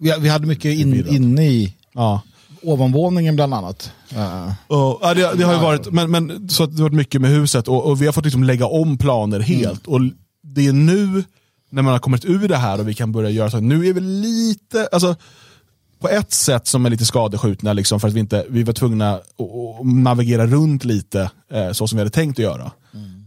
[0.00, 2.20] vi, vi hade mycket in, inne i Ja.
[2.62, 3.92] Ovanvåningen bland annat.
[4.66, 7.20] Och, ja, det, det har ju varit, men, men, så att det har varit mycket
[7.20, 9.86] med huset och, och vi har fått liksom lägga om planer helt.
[9.86, 10.00] Och
[10.42, 11.24] det är nu,
[11.70, 13.92] när man har kommit ur det här och vi kan börja göra så, nu är
[13.92, 15.16] vi lite, alltså
[16.00, 19.14] på ett sätt som är lite skadeskjutna, liksom, för att vi, inte, vi var tvungna
[19.14, 19.22] att,
[19.84, 22.70] navigera runt lite eh, så som vi hade tänkt att göra.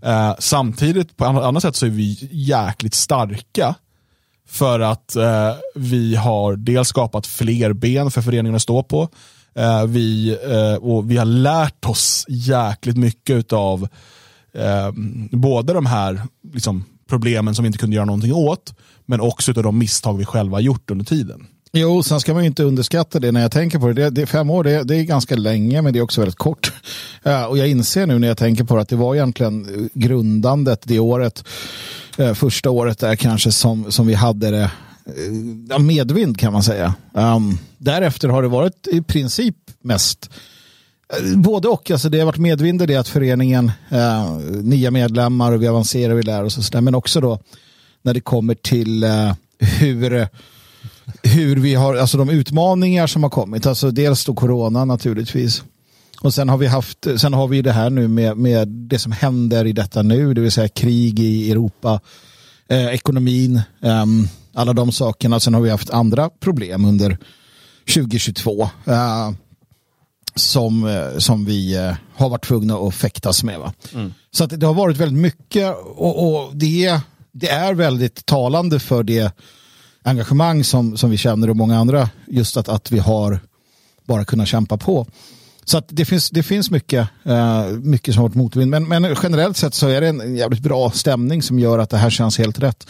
[0.04, 3.76] Eh, samtidigt, på annat, annat sätt så är vi jäkligt starka
[4.54, 9.10] för att eh, vi har dels skapat fler ben för föreningen att stå på.
[9.56, 13.88] Eh, vi, eh, och vi har lärt oss jäkligt mycket av
[14.54, 14.92] eh,
[15.32, 16.22] både de här
[16.54, 20.26] liksom, problemen som vi inte kunde göra någonting åt, men också av de misstag vi
[20.26, 21.48] själva gjort under tiden.
[21.76, 23.94] Jo, sen ska man ju inte underskatta det när jag tänker på det.
[23.94, 26.74] det, det fem år, det, det är ganska länge, men det är också väldigt kort.
[27.28, 30.82] Uh, och jag inser nu när jag tänker på det att det var egentligen grundandet
[30.84, 31.44] det året,
[32.20, 34.72] uh, första året där kanske som, som vi hade det
[35.72, 36.94] uh, medvind kan man säga.
[37.14, 40.30] Um, därefter har det varit i princip mest
[41.36, 45.62] Både och, alltså det har varit medvind i det att föreningen, eh, nya medlemmar och
[45.62, 46.82] vi avancerar, vi lär oss och sådär.
[46.82, 47.40] Men också då
[48.02, 50.28] när det kommer till eh, hur,
[51.24, 53.66] hur vi har, alltså de utmaningar som har kommit.
[53.66, 55.64] Alltså dels då corona naturligtvis.
[56.22, 59.12] Och sen har vi haft, sen har vi det här nu med, med det som
[59.12, 62.00] händer i detta nu, det vill säga krig i Europa,
[62.68, 65.40] eh, ekonomin, ehm, alla de sakerna.
[65.40, 67.18] Sen har vi haft andra problem under
[67.94, 69.32] 2022 eh,
[70.36, 73.60] som, eh, som vi eh, har varit tvungna att fäktas med.
[73.60, 73.74] Va?
[74.32, 77.00] Så det har varit väldigt mycket och, och det,
[77.32, 79.34] det är väldigt talande för det
[80.04, 82.10] engagemang som, som vi känner och många andra.
[82.28, 83.40] Just att, att vi har
[84.06, 85.08] bara kunnat kämpa på.
[85.66, 88.72] Så att det, finns, det finns mycket, eh, mycket som har varit motvind.
[88.72, 91.98] Men, men generellt sett så är det en jävligt bra stämning som gör att det
[91.98, 92.88] här känns helt rätt.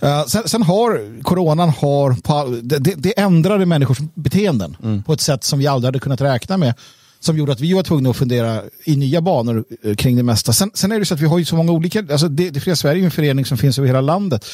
[0.00, 5.58] Eh, sen, sen har coronan har, det, det, ändrade människors beteenden på ett sätt som
[5.58, 6.74] vi aldrig hade kunnat räkna med.
[7.20, 10.52] Som gjorde att vi var tvungna att fundera i nya banor eh, kring det mesta.
[10.52, 12.60] Sen, sen är det så att vi har ju så många olika, alltså det, det
[12.60, 14.44] Fria Sverige är ju en förening som finns över hela landet.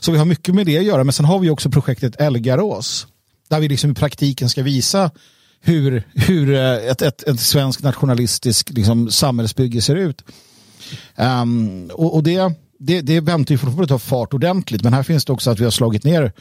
[0.00, 1.04] Så vi har mycket med det att göra.
[1.04, 3.06] Men sen har vi också projektet Elgarås.
[3.48, 5.10] Där vi liksom i praktiken ska visa
[5.60, 10.24] hur, hur eh, ett, ett, ett svenskt nationalistiskt liksom, samhällsbygge ser ut.
[11.16, 14.82] Um, och och det, det, det väntar ju fortfarande att ta fart ordentligt.
[14.82, 16.32] Men här finns det också att vi har slagit ner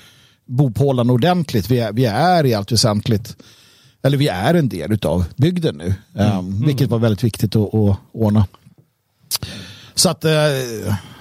[0.45, 1.71] bopålarna ordentligt.
[1.71, 3.37] Vi är, vi är i allt väsentligt,
[4.05, 5.93] eller vi är en del av bygden nu.
[6.15, 8.47] Ehm, Vilket var väldigt viktigt att, att ordna.
[9.95, 10.31] Så att, eh,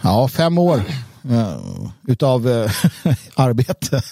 [0.02, 0.82] ja, fem år
[1.30, 1.56] eh,
[2.08, 2.70] utav eh,
[3.34, 4.02] arbete.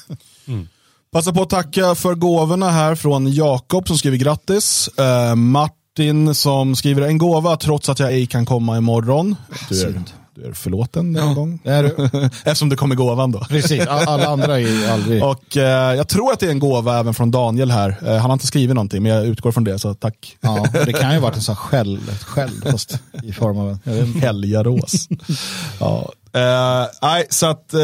[1.13, 4.91] Passa på att tacka för gåvorna här från Jakob som skriver grattis.
[5.37, 9.37] Martin som skriver en gåva trots att jag ej kan komma imorgon.
[9.71, 10.11] Synd.
[10.35, 11.61] Du är förlåten en gång.
[11.65, 12.11] Är du.
[12.45, 13.39] Eftersom det kom i gåvan då.
[13.41, 15.25] Precis, all- alla andra är ju aldrig...
[15.25, 17.97] Och eh, jag tror att det är en gåva även från Daniel här.
[18.07, 20.37] Eh, han har inte skrivit någonting, men jag utgår från det, så tack.
[20.41, 23.79] Ja, det kan ju varit en sån här skäll, ett skäll fast i form av
[23.85, 24.15] en...
[24.15, 25.09] Helgarås.
[25.81, 26.13] ja.
[26.33, 27.81] eh, nej, så att, eh,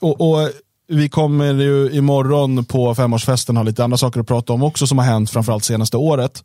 [0.00, 0.50] och, och
[0.88, 4.98] vi kommer ju imorgon på femårsfesten ha lite andra saker att prata om också som
[4.98, 6.44] har hänt framförallt senaste året.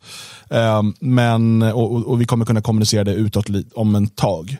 [0.49, 4.57] Um, men, och, och, vi kommer kunna kommunicera det utåt om en tag.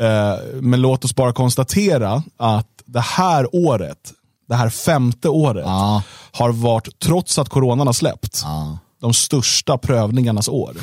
[0.00, 4.12] Uh, men låt oss bara konstatera att det här året,
[4.48, 6.02] det här femte året, ja.
[6.32, 8.78] har varit, trots att coronan har släppt, ja.
[9.00, 10.76] de största prövningarnas år.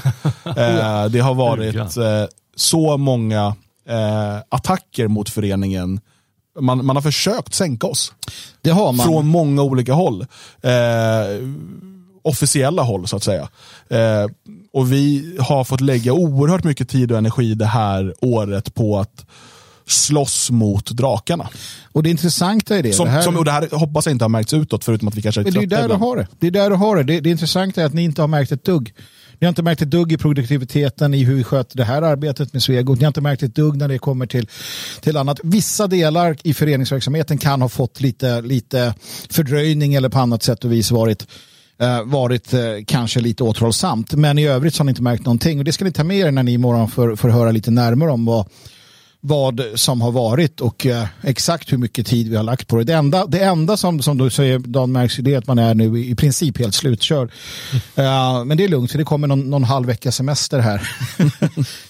[0.47, 2.03] uh, det har varit uh,
[2.55, 3.55] så många
[4.49, 5.99] attacker mot föreningen
[6.59, 8.13] man, man har försökt sänka oss.
[8.61, 9.05] Det har man.
[9.05, 10.25] Från många olika håll.
[10.61, 10.71] Eh,
[12.21, 13.49] officiella håll så att säga.
[13.89, 14.25] Eh,
[14.73, 19.25] och vi har fått lägga oerhört mycket tid och energi det här året på att
[19.87, 21.49] slåss mot drakarna.
[21.91, 22.93] Och det intressanta är det.
[22.93, 23.21] Som, det här...
[23.21, 25.43] Som, och det här hoppas jag inte har märkts utåt förutom att vi kanske är
[25.43, 26.27] trötta det är där du har det.
[26.39, 27.03] Det är där du har det.
[27.03, 28.93] Det, det intressanta är att ni inte har märkt ett dugg.
[29.39, 32.53] Ni har inte märkt ett dugg i produktiviteten i hur vi sköter det här arbetet
[32.53, 32.99] med Svegot.
[32.99, 34.49] Ni har inte märkt ett dugg när det kommer till,
[35.01, 35.39] till annat.
[35.43, 38.93] Vissa delar i föreningsverksamheten kan ha fått lite, lite
[39.29, 41.27] fördröjning eller på annat sätt och vis varit
[41.79, 44.13] eh, varit eh, kanske lite återhållsamt.
[44.13, 45.59] Men i övrigt så har ni inte märkt någonting.
[45.59, 48.11] Och det ska ni ta med er när ni imorgon får, får höra lite närmare
[48.11, 48.47] om vad,
[49.27, 52.83] vad som har varit och eh, exakt hur mycket tid vi har lagt på det.
[52.83, 55.75] Det enda, det enda som, som du säger, Dan märks det är att man är
[55.75, 57.31] nu i princip helt slutkörd.
[57.95, 58.11] Mm.
[58.11, 60.89] Uh, men det är lugnt för det kommer någon, någon halv vecka semester här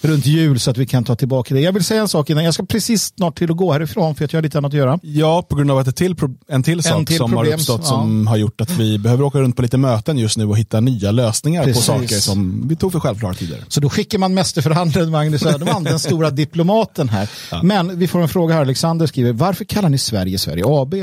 [0.00, 1.60] runt jul så att vi kan ta tillbaka det.
[1.60, 4.24] Jag vill säga en sak innan, jag ska precis snart till att gå härifrån för
[4.24, 4.98] att jag har lite annat att göra.
[5.02, 6.14] Ja, på grund av att det till,
[6.48, 7.88] en till sak en till som problem, har uppstått ja.
[7.88, 10.80] som har gjort att vi behöver åka runt på lite möten just nu och hitta
[10.80, 11.86] nya lösningar precis.
[11.86, 13.62] på saker som vi tog för självklara tidigare.
[13.68, 17.62] Så då skickar man mästerförhandlaren Magnus Söderman, den stora diplomaten här Ja.
[17.62, 18.60] Men vi får en fråga här.
[18.60, 20.94] Alexander skriver, varför kallar ni Sverige Sverige AB?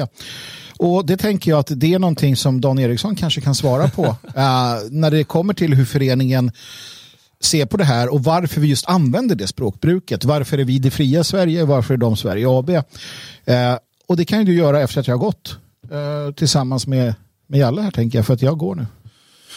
[0.77, 4.05] Och det tänker jag att det är någonting som Dan Eriksson kanske kan svara på.
[4.05, 4.15] uh,
[4.91, 6.51] när det kommer till hur föreningen
[7.41, 10.25] ser på det här och varför vi just använder det språkbruket.
[10.25, 11.65] Varför är vi det fria Sverige?
[11.65, 12.69] Varför är de Sverige AB?
[12.69, 12.81] Uh,
[14.07, 15.57] och det kan du göra efter att jag har gått
[15.91, 17.15] uh, tillsammans med,
[17.47, 18.85] med Jalle här tänker jag, för att jag går nu.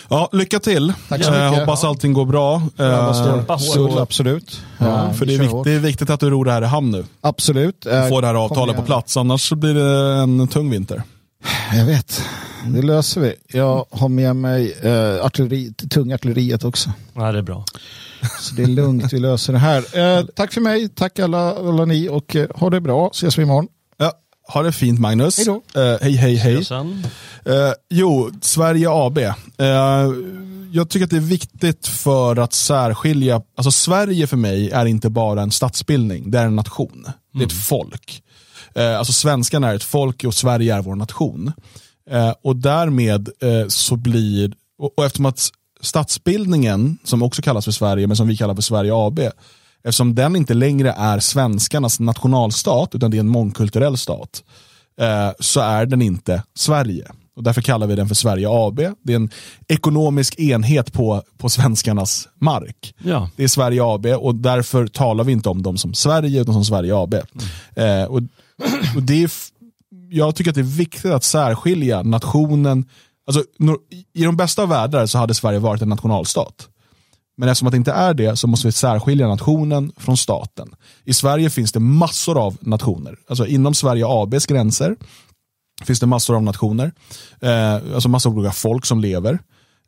[0.08, 0.92] Ja, lycka till.
[1.08, 1.52] Tack så mycket.
[1.52, 2.62] Eh, hoppas allting går bra.
[2.78, 3.12] Eh,
[3.58, 4.60] så, absolut.
[4.78, 6.90] Ja, för det är, vikt, det är, viktigt att du ror det här i hamn
[6.90, 7.04] nu.
[7.20, 7.86] Absolut.
[7.86, 11.02] Eh, får det här avtalet på plats, annars blir det en tung vinter.
[11.72, 12.22] Jag vet.
[12.66, 13.34] Det löser vi.
[13.48, 16.90] Jag har med mig eh, artilleri, tungartilleriet också.
[17.14, 17.64] Ja, det är bra.
[18.40, 19.78] Så det är lugnt, vi löser det här.
[20.18, 23.10] Eh, tack för mig, tack alla, alla ni och eh, ha det bra.
[23.12, 23.68] Ses vi imorgon.
[24.48, 25.36] Ha det fint Magnus.
[25.36, 25.80] Hej då.
[25.80, 26.66] Eh, hej, hej, hej.
[27.44, 29.18] Eh, jo, Sverige AB.
[29.18, 29.34] Eh,
[30.72, 35.10] jag tycker att det är viktigt för att särskilja, alltså Sverige för mig är inte
[35.10, 36.92] bara en statsbildning, det är en nation.
[36.92, 37.12] Mm.
[37.32, 37.62] Det är ett mm.
[37.62, 38.22] folk.
[38.74, 41.52] Eh, alltså svenskarna är ett folk och Sverige är vår nation.
[42.42, 43.28] Och därmed
[43.68, 48.36] så blir, och, och eftersom att statsbildningen, som också kallas för Sverige, men som vi
[48.36, 49.20] kallar för Sverige AB,
[49.86, 54.44] eftersom den inte längre är svenskarnas nationalstat, utan det är en mångkulturell stat,
[55.00, 57.06] eh, så är den inte Sverige.
[57.36, 58.76] Och därför kallar vi den för Sverige AB.
[58.76, 59.30] Det är en
[59.68, 62.94] ekonomisk enhet på, på svenskarnas mark.
[63.04, 63.30] Ja.
[63.36, 66.64] Det är Sverige AB och därför talar vi inte om dem som Sverige utan som
[66.64, 67.14] Sverige AB.
[67.14, 68.02] Mm.
[68.02, 68.20] Eh, och,
[68.96, 69.30] och det är,
[70.10, 72.84] jag tycker att det är viktigt att särskilja nationen.
[73.26, 73.44] Alltså,
[74.14, 76.68] I de bästa av världar så hade Sverige varit en nationalstat.
[77.36, 80.74] Men eftersom att det inte är det så måste vi särskilja nationen från staten.
[81.04, 83.16] I Sverige finns det massor av nationer.
[83.28, 84.96] Alltså inom Sverige ABs gränser
[85.84, 86.92] finns det massor av nationer.
[87.40, 89.38] Eh, alltså massor av olika folk som lever.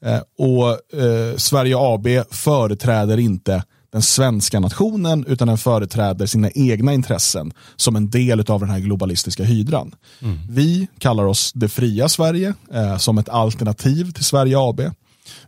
[0.05, 6.93] Eh, och eh, Sverige AB företräder inte den svenska nationen utan den företräder sina egna
[6.93, 9.95] intressen som en del av den här globalistiska hydran.
[10.23, 10.39] Mm.
[10.51, 14.81] Vi kallar oss det fria Sverige eh, som ett alternativ till Sverige AB.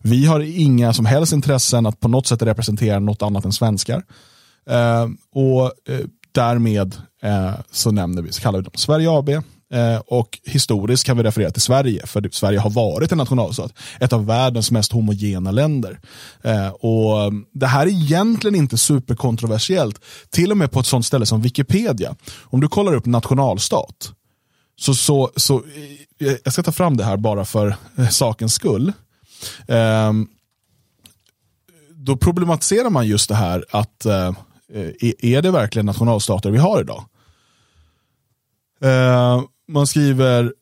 [0.01, 4.03] Vi har inga som helst intressen att på något sätt representera något annat än svenskar.
[4.71, 6.01] Eh, och eh,
[6.33, 9.29] därmed eh, så nämner vi, så kallar vi dem Sverige AB.
[9.73, 13.73] Eh, och historiskt kan vi referera till Sverige, för Sverige har varit en nationalstat.
[14.01, 16.01] Ett av världens mest homogena länder.
[16.43, 21.27] Eh, och Det här är egentligen inte superkontroversiellt, till och med på ett sånt ställe
[21.27, 22.16] som Wikipedia.
[22.40, 24.12] Om du kollar upp nationalstat,
[24.81, 25.57] så, så, så
[26.19, 28.93] eh, jag ska ta fram det här bara för eh, sakens skull.
[29.68, 30.29] Ehm,
[31.94, 34.33] då problematiserar man just det här att eh,
[35.18, 37.05] är det verkligen nationalstater vi har idag?
[38.81, 40.53] Ehm, man skriver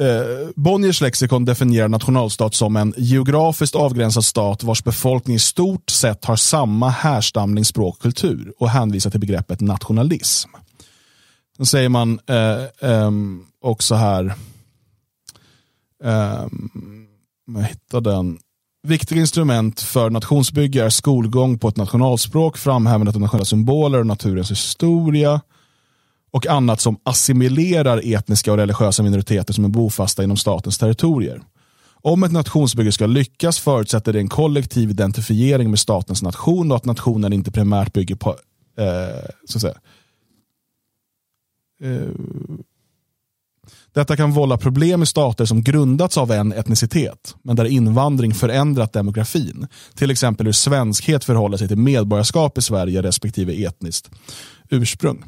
[0.00, 6.24] Eh, Bonniers lexikon definierar nationalstat som en geografiskt avgränsad stat vars befolkning i stort sett
[6.24, 10.50] har samma härstamning, språk och kultur och hänvisar till begreppet nationalism.
[11.56, 13.10] Sen säger man eh, eh,
[13.60, 14.34] också här,
[16.04, 16.46] eh,
[17.46, 18.38] jag hittar den,
[18.86, 24.50] viktiga instrument för nationsbygge är skolgång på ett nationalspråk, framhävandet av nationella symboler och naturens
[24.50, 25.40] historia,
[26.30, 31.42] och annat som assimilerar etniska och religiösa minoriteter som är bofasta inom statens territorier.
[32.02, 36.84] Om ett nationsbygge ska lyckas förutsätter det en kollektiv identifiering med statens nation och att
[36.84, 38.30] nationen inte primärt bygger på
[38.78, 39.78] eh, så att säga,
[41.82, 42.08] eh,
[43.96, 48.92] detta kan vålla problem i stater som grundats av en etnicitet, men där invandring förändrat
[48.92, 49.66] demografin.
[49.94, 54.10] Till exempel hur svenskhet förhåller sig till medborgarskap i Sverige respektive etniskt
[54.70, 55.24] ursprung.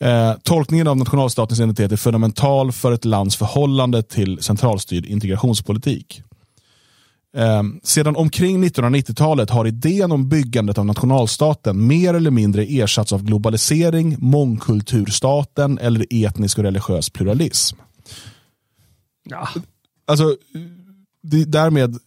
[0.00, 6.22] Eh, tolkningen av nationalstatens identitet är fundamental för ett lands förhållande till centralstyrd integrationspolitik.
[7.36, 13.24] Eh, sedan omkring 1990-talet har idén om byggandet av nationalstaten mer eller mindre ersatts av
[13.24, 17.76] globalisering, mångkulturstaten eller etnisk och religiös pluralism.
[19.24, 19.48] Ja.
[20.06, 20.36] Alltså,
[21.22, 21.98] det, därmed,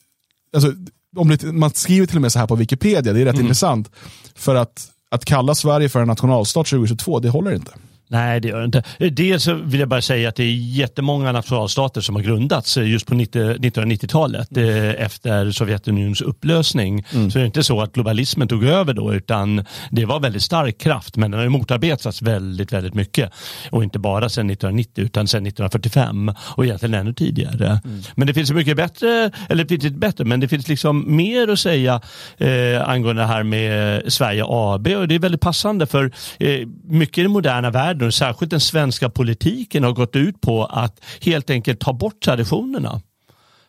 [0.53, 0.73] alltså,
[1.15, 3.45] om det, man skriver till och med så här på Wikipedia, det är rätt Mm.
[3.45, 3.91] intressant.
[4.35, 7.71] För att, att kalla Sverige för en nationalstat 2022, det håller inte.
[8.09, 8.83] Nej, det gör det inte.
[9.09, 13.07] Dels så vill jag bara säga att det är jättemånga nationalstater som har grundats just
[13.07, 17.03] på 90 1990-talet eh, efter Sovjetunionens upplösning.
[17.03, 20.77] Så det är inte så att globalismen tog över då, utan det var väldigt stark
[20.77, 23.31] kraft, men den har motarbetats väldigt, väldigt mycket.
[23.71, 27.81] Och inte bara sedan 1990, utan sedan 1945 och egentligen ännu tidigare.
[28.15, 32.01] Men det finns mycket bättre, eller inte bättre, men det finns liksom mer att säga
[32.37, 37.17] eh, angående det här med Sverige AB och det är väldigt passande för eh, mycket
[37.17, 41.49] i den moderna världen och särskilt den svenska politiken har gått ut på att helt
[41.49, 43.01] enkelt ta bort traditionerna.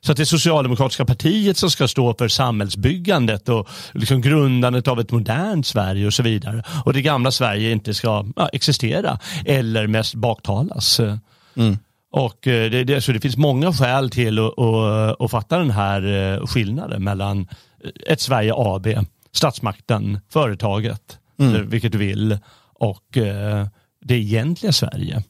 [0.00, 5.00] Så att det är socialdemokratiska partiet som ska stå för samhällsbyggandet och liksom grundandet av
[5.00, 6.62] ett modernt Sverige och så vidare.
[6.84, 11.00] Och det gamla Sverige inte ska ja, existera eller mest baktalas.
[12.10, 15.70] Och eh, det, det, så det finns många skäl till att, att, att fatta den
[15.70, 17.48] här eh, skillnaden mellan
[18.06, 18.86] ett Sverige AB,
[19.32, 22.38] statsmakten, företaget, eller vilket du vill,
[22.74, 23.66] och eh,
[24.04, 25.22] det egentliga Sverige.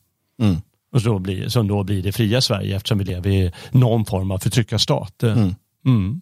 [0.42, 0.57] Mm.
[0.92, 4.31] Och så blir, som då blir det fria Sverige eftersom vi lever i någon form
[4.31, 5.22] av förtryckarstat.
[5.22, 5.54] Mm.
[5.87, 6.20] Mm.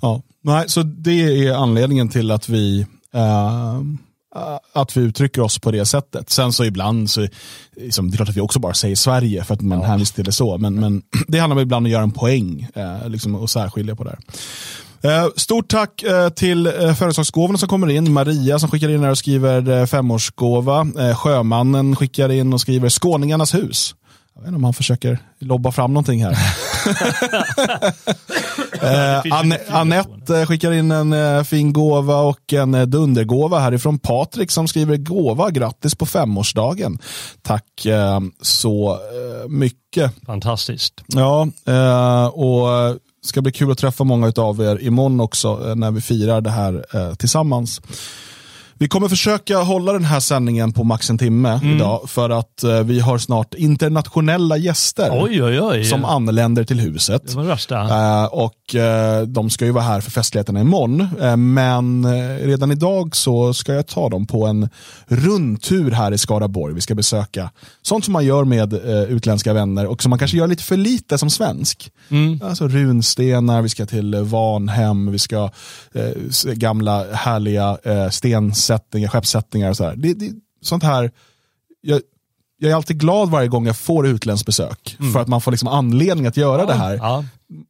[0.00, 3.80] Ja, nej, så det är anledningen till att vi eh,
[4.72, 6.30] att vi uttrycker oss på det sättet.
[6.30, 7.28] Sen så ibland så
[7.76, 9.86] liksom, det är klart att vi också bara säger Sverige för att man ja.
[9.86, 10.58] hänvisar till det så.
[10.58, 14.04] Men, men det handlar ibland om att göra en poäng eh, liksom, och särskilja på
[14.04, 14.18] det här.
[15.02, 18.12] Eh, stort tack eh, till eh, företagsgåvorna som kommer in.
[18.12, 20.86] Maria som skickar in här och skriver femårsgåva.
[21.16, 23.94] Sjömannen skickar in och skriver Skåningarnas hus.
[24.36, 26.32] Jag vet inte om han försöker lobba fram någonting här.
[28.82, 34.50] eh, Anne, Annette skickar in en eh, fin gåva och en eh, dundergåva härifrån Patrik
[34.50, 35.50] som skriver gåva.
[35.50, 36.98] Grattis på femårsdagen.
[37.42, 40.12] Tack eh, så eh, mycket.
[40.26, 40.94] Fantastiskt.
[41.06, 45.90] Ja, eh, och ska bli kul att träffa många av er imorgon också eh, när
[45.90, 47.80] vi firar det här eh, tillsammans.
[48.78, 51.76] Vi kommer försöka hålla den här sändningen på max en timme mm.
[51.76, 55.84] idag för att uh, vi har snart internationella gäster oj, oj, oj.
[55.84, 57.22] som anländer till huset.
[57.26, 57.82] Det var värsta.
[57.82, 61.08] Uh, och uh, de ska ju vara här för festligheterna imorgon.
[61.54, 62.06] men
[62.38, 64.68] redan idag så ska jag ta dem på en
[65.06, 66.74] rundtur här i Skaraborg.
[66.74, 67.50] Vi ska besöka
[67.82, 68.74] sånt som man gör med
[69.08, 71.90] utländska vänner och som man kanske gör lite för lite som svensk.
[72.08, 72.40] Mm.
[72.44, 75.50] Alltså runstenar, vi ska till Vanhem, vi ska
[76.44, 77.78] gamla härliga
[78.10, 79.94] stens sättningar, skeppssättningar och sådär.
[79.96, 81.10] Det, det, sånt här,
[81.80, 82.00] jag,
[82.58, 84.96] jag är alltid glad varje gång jag får utländskt besök.
[85.00, 85.12] Mm.
[85.12, 86.96] För att man får liksom anledning att göra ja, det här.
[86.96, 87.24] Ja.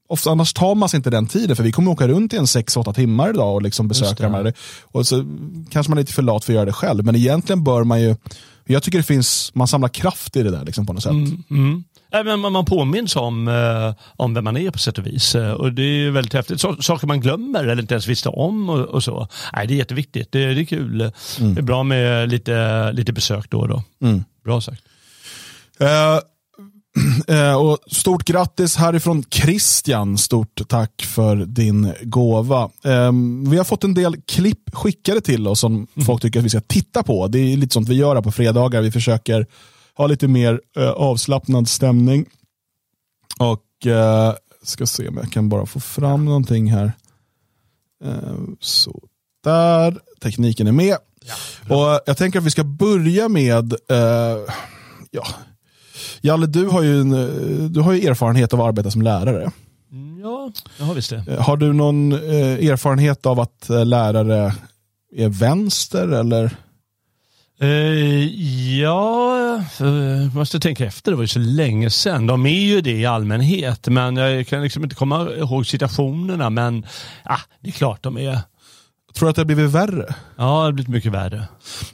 [0.09, 2.45] Ofta, annars tar man sig inte den tiden, för vi kommer åka runt i en
[2.45, 4.55] 6-8 timmar idag och liksom besöka de här.
[4.83, 5.25] Och så
[5.71, 7.05] kanske man är lite för lat för att göra det själv.
[7.05, 8.17] Men egentligen bör man ju,
[8.67, 11.13] jag tycker det finns, man samlar kraft i det där liksom på något sätt.
[11.13, 11.85] Mm, mm.
[12.11, 15.35] Men man påminns om, eh, om vem man är på sätt och vis.
[15.35, 16.61] Och det är väldigt häftigt.
[16.61, 19.29] Så, saker man glömmer eller inte ens visste om och, och så.
[19.53, 20.33] Nej, det är jätteviktigt.
[20.33, 21.01] Det, det är kul.
[21.01, 21.55] Mm.
[21.55, 23.83] Det är bra med lite, lite besök då och då.
[24.03, 24.25] Mm.
[24.45, 24.83] Bra sagt.
[25.81, 26.21] Uh,
[27.59, 30.19] och stort grattis härifrån Christian.
[30.19, 32.71] Stort tack för din gåva.
[32.83, 36.07] Um, vi har fått en del klipp skickade till oss som mm.
[36.07, 37.27] folk tycker att vi ska titta på.
[37.27, 38.83] Det är lite sånt vi gör här på fredagar.
[38.83, 39.47] Vi försöker
[39.97, 42.27] ha lite mer uh, avslappnad stämning.
[43.39, 44.33] Och uh,
[44.63, 46.93] ska se om jag kan bara få fram någonting här.
[48.05, 49.03] Uh, så
[49.45, 50.97] där, tekniken är med.
[51.69, 53.75] Ja, och Jag tänker att vi ska börja med,
[55.11, 55.27] ja,
[56.21, 59.51] Jalle du har, ju en, du har ju erfarenhet av att arbeta som lärare.
[60.23, 61.37] Ja, jag har visst det.
[61.39, 64.55] Har du någon erfarenhet av att lärare
[65.17, 66.57] är vänster eller?
[68.81, 69.37] Ja,
[70.35, 71.11] måste tänka efter.
[71.11, 72.27] Det var ju så länge sedan.
[72.27, 76.51] De är ju det i allmänhet, men jag kan liksom inte komma ihåg situationerna.
[76.51, 76.87] Men
[77.25, 78.39] ah, det är klart de är.
[79.15, 80.15] Tror du att det har blivit värre?
[80.37, 81.43] Ja, det har blivit mycket värre.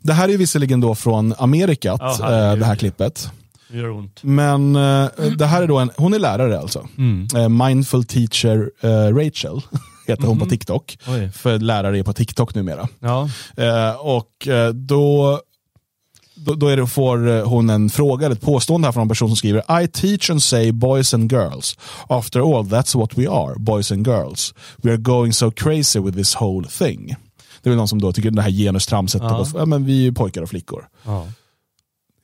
[0.00, 2.59] Det här är visserligen då från Amerikat, eh, herregud.
[2.59, 3.30] det här klippet.
[3.72, 4.20] Det gör ont.
[4.22, 5.08] Men eh,
[5.38, 6.88] det här är då en, hon är lärare alltså.
[6.98, 7.26] Mm.
[7.36, 9.60] Eh, mindful teacher eh, Rachel
[10.06, 10.98] heter hon på TikTok.
[11.08, 11.30] Oj.
[11.34, 12.88] För lärare är på TikTok numera.
[13.00, 13.28] Ja.
[13.56, 15.40] Eh, och eh, då,
[16.34, 19.08] då, då är det, får eh, hon en fråga, eller ett påstående här från en
[19.08, 21.78] person som skriver I teach and say boys and girls.
[22.08, 24.54] After all, that's what we are, boys and girls.
[24.76, 27.06] We are going so crazy with this whole thing.
[27.62, 29.46] Det är väl någon som då tycker det här genustramset, Ja.
[29.52, 29.58] ja.
[29.58, 30.88] ja, men vi är ju pojkar och flickor.
[31.04, 31.26] ja.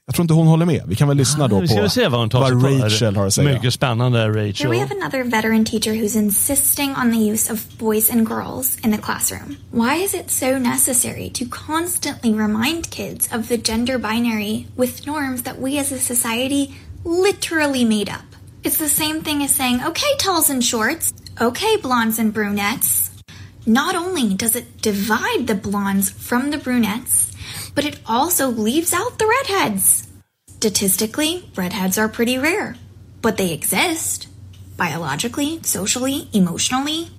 [0.09, 0.83] Jag tror inte hon håller med.
[0.87, 2.85] Vi kan väl lyssna då Vi ska på se vad hon tar vad sig för.
[2.85, 3.55] Rachel har att säga.
[3.55, 8.11] Mycket spännande, Here we have another veteran teacher who's insisting on the use of boys
[8.11, 9.57] and girls in the classroom.
[9.71, 15.43] Why is it so necessary to constantly remind kids of the gender binary with norms
[15.43, 18.25] that we as a society literally made up?
[18.65, 23.11] It's the same thing as saying, okay, talls and shorts, okay, blondes and brunettes.
[23.67, 27.28] Not only does it divide the blondes from the brunettes,
[27.79, 30.09] but it also leaves out the redheads.
[30.49, 32.75] Statistically, redheads are pretty rare,
[33.23, 34.27] but they exist.
[34.77, 37.11] Biologically, socially, emotionally.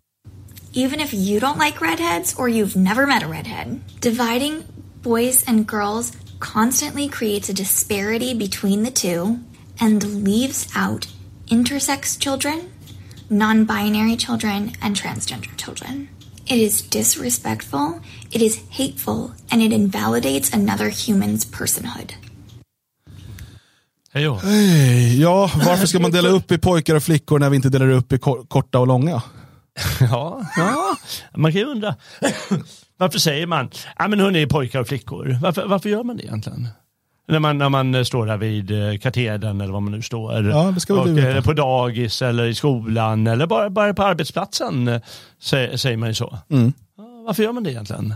[0.74, 4.66] Even if you don't like redheads or you've never met a redhead, dividing
[5.01, 9.39] boys and girls constantly creates a disparity between the two
[9.80, 11.07] and leaves out
[11.47, 12.70] intersex children,
[13.30, 16.10] non binary children, and transgender children.
[16.50, 17.93] It is disrespectful,
[18.32, 22.14] it is hateful, and it invalidates another human's personhood.
[24.14, 24.30] Hej.
[24.43, 27.89] Hej, Ja, varför ska man dela upp i pojkar och flickor när vi inte delar
[27.89, 29.22] upp i ko- korta och långa?
[30.00, 30.95] Ja, ja,
[31.36, 31.95] man kan ju undra.
[32.97, 35.38] Varför säger man, ja men hörni pojkar och flickor.
[35.41, 36.68] Varför, varför gör man det egentligen?
[37.30, 40.49] När man, när man står där vid eh, katedern eller var man nu står.
[40.49, 41.30] Ja, det ska och, veta.
[41.38, 45.01] eh, På dagis eller i skolan eller bara, bara på arbetsplatsen eh,
[45.41, 46.38] sä- säger man ju så.
[46.49, 46.73] Mm.
[46.97, 48.13] Ja, Varför gör man det egentligen?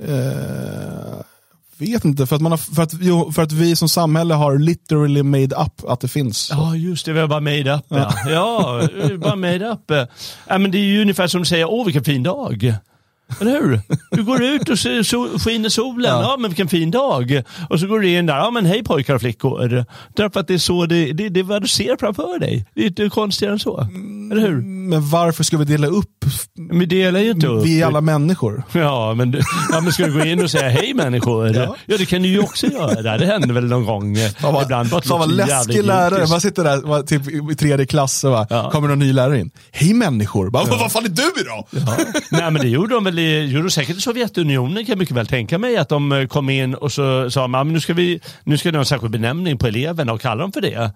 [0.00, 1.20] Eh,
[1.78, 4.58] vet inte, för att, man har, för, att, jo, för att vi som samhälle har
[4.58, 6.48] literally made up att det finns.
[6.52, 7.12] Ja, just det.
[7.12, 7.84] Vi har bara made up.
[7.88, 9.90] Ja, ja eh, bara made up.
[9.90, 10.04] eh.
[10.48, 12.74] Ja, men det är ju ungefär som att säga, åh vilken fin dag.
[13.40, 13.80] Eller hur?
[14.10, 16.10] Du går ut och ser sol, skiner solen.
[16.10, 16.22] Ja.
[16.22, 16.36] Ja.
[16.38, 17.42] men vilken fin dag.
[17.70, 18.36] Och så går du in där.
[18.36, 19.84] Ja, men hej pojkar och flickor.
[20.16, 22.66] Därför att det är så det, det, det är vad du ser framför dig.
[22.74, 23.80] Det är inte konstigare än så.
[24.32, 24.62] Eller hur?
[24.90, 26.24] Men varför ska vi dela upp?
[26.70, 27.64] Vi delar ju inte upp.
[27.66, 28.62] Vi är alla människor.
[28.72, 29.36] Ja, men,
[29.72, 31.46] ja, men ska du gå in och säga hej människor?
[31.56, 31.96] Ja, Ja.
[31.98, 33.18] det kan du ju också göra.
[33.18, 34.88] Det händer väl någon gång Fan ibland.
[34.90, 36.26] Bara fan vad läskig lärare.
[36.28, 38.70] Man sitter där var, typ, i tredje klass och bara, Ja.
[38.70, 39.50] kommer någon ny lärare in.
[39.72, 40.50] Hej människor!
[40.50, 41.22] Bara, Vad fan är du?
[41.46, 41.66] Ja.
[42.30, 45.16] Nej men det gjorde de väl i, gjorde de säkert i Sovjetunionen kan jag mycket
[45.16, 48.20] väl tänka mig att de eh, kom in och så sa man nu ska vi
[48.44, 50.92] nu ska det ha en särskild benämning på eleverna och kalla dem för det.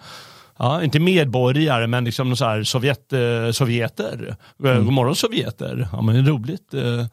[0.59, 4.37] Ja, inte medborgare men liksom så här Sovjet, eh, sovjeter.
[4.65, 4.85] Mm.
[4.85, 5.89] God morgon sovjeter.
[5.93, 6.75] Ja men det är roligt.
[6.75, 7.07] Eh.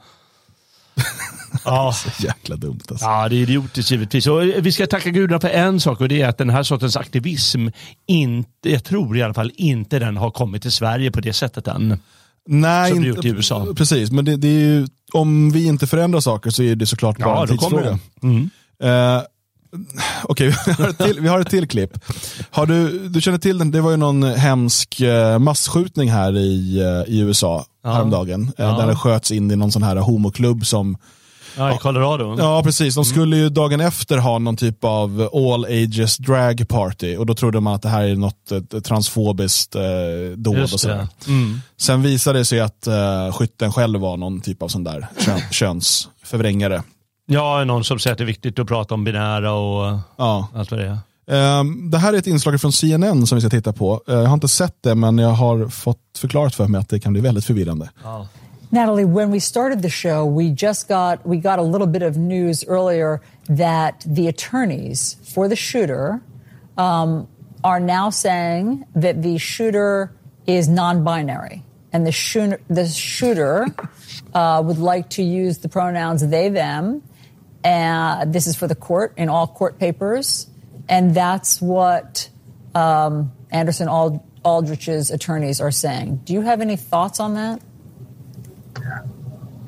[1.66, 1.94] ja.
[2.20, 3.06] Jäkla dumt alltså.
[3.06, 4.28] Ja, det är idiotiskt givetvis.
[4.28, 6.98] Och vi ska tacka gudarna för en sak och det är att den här sortens
[6.98, 7.68] aktivism
[8.06, 11.68] inte, jag tror i alla fall inte den har kommit till Sverige på det sättet
[11.68, 12.00] än.
[12.48, 13.68] Nej, Som inte, gjort i USA.
[13.76, 17.18] Precis, men det, det är ju, om vi inte förändrar saker så är det såklart
[17.18, 18.00] bara en då kommer tidsfråga.
[18.24, 18.50] Mm.
[19.18, 19.22] Eh,
[20.24, 21.98] Okej, vi, har ett till- vi har ett till klipp.
[22.52, 26.80] Har du, du känner till den, det var ju någon hemsk eh, massskjutning här i,
[26.80, 27.94] eh, i USA Ja.
[27.94, 28.44] häromdagen.
[28.58, 28.78] eh, Ja.
[28.78, 30.98] Där det sköts in i någon sån här homoklubb som
[31.58, 32.36] Ja, i Colorado.
[32.40, 32.96] Ja, precis.
[32.96, 37.34] De skulle ju dagen efter ha någon typ av all ages drag party och då
[37.36, 39.82] trodde man att det här är något eh, transfobiskt eh,
[40.36, 41.08] dåd och sådär.
[41.26, 41.32] det.
[41.32, 41.60] Mm.
[41.78, 45.40] Sen visade det sig att eh, skytten själv var någon typ av sån där kön,
[45.52, 46.84] könsförvrängare.
[47.28, 50.48] Ja, någon som säger att det är viktigt att prata om binära och Ja.
[50.56, 50.98] allt vad det är.
[51.32, 54.02] Ehm, det här är ett inslag från CNN som vi ska titta på.
[54.08, 57.00] Eh, jag har inte sett det, men jag har fått förklarat för mig att det
[57.00, 57.90] kan bli väldigt förvirrande.
[58.72, 62.18] Natalie, when we started the show, we just got we got a little bit of
[62.18, 66.22] news earlier that the attorneys for the shooter
[66.78, 67.28] um,
[67.64, 70.12] are now saying that the shooter
[70.46, 71.64] is non-binary,
[71.94, 73.68] and the shooter the shooter
[74.34, 77.04] uh, would like to use the pronouns they them.
[77.64, 80.48] And this is for the court in all court papers,
[80.88, 82.30] and that's what
[82.76, 86.18] um, Anderson Ald- Aldrich's attorneys are saying.
[86.26, 87.62] Do you have any thoughts on that?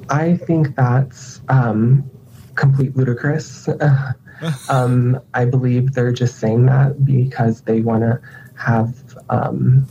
[0.10, 2.10] I think that's um,
[2.56, 3.70] complete ludicrous.
[4.70, 8.22] um, I believe they're just saying that because they want to
[8.56, 9.88] have um,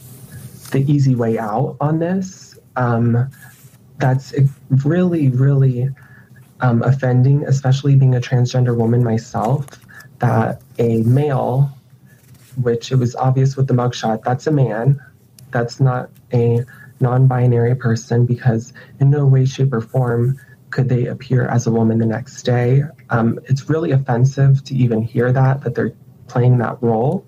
[0.70, 2.58] the easy way out on this.
[2.76, 3.30] Um,
[3.98, 4.34] that's
[4.84, 5.90] really, really
[6.60, 9.66] um, offending, especially being a transgender woman myself,
[10.18, 11.70] that a male,
[12.60, 15.00] which it was obvious with the mugshot, that's a man,
[15.50, 16.64] that's not a
[17.00, 20.38] non binary person because, in no way, shape, or form
[20.70, 22.82] could they appear as a woman the next day.
[23.10, 25.94] Um, it's really offensive to even hear that, that they're
[26.28, 27.24] playing that role.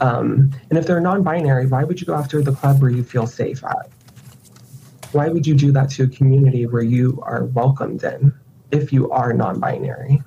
[0.00, 3.04] Um, and if they're non binary, why would you go after the club where you
[3.04, 3.88] feel safe at?
[5.12, 8.34] Why would you do that to a community where you are welcomed in
[8.70, 10.22] if you are non binary?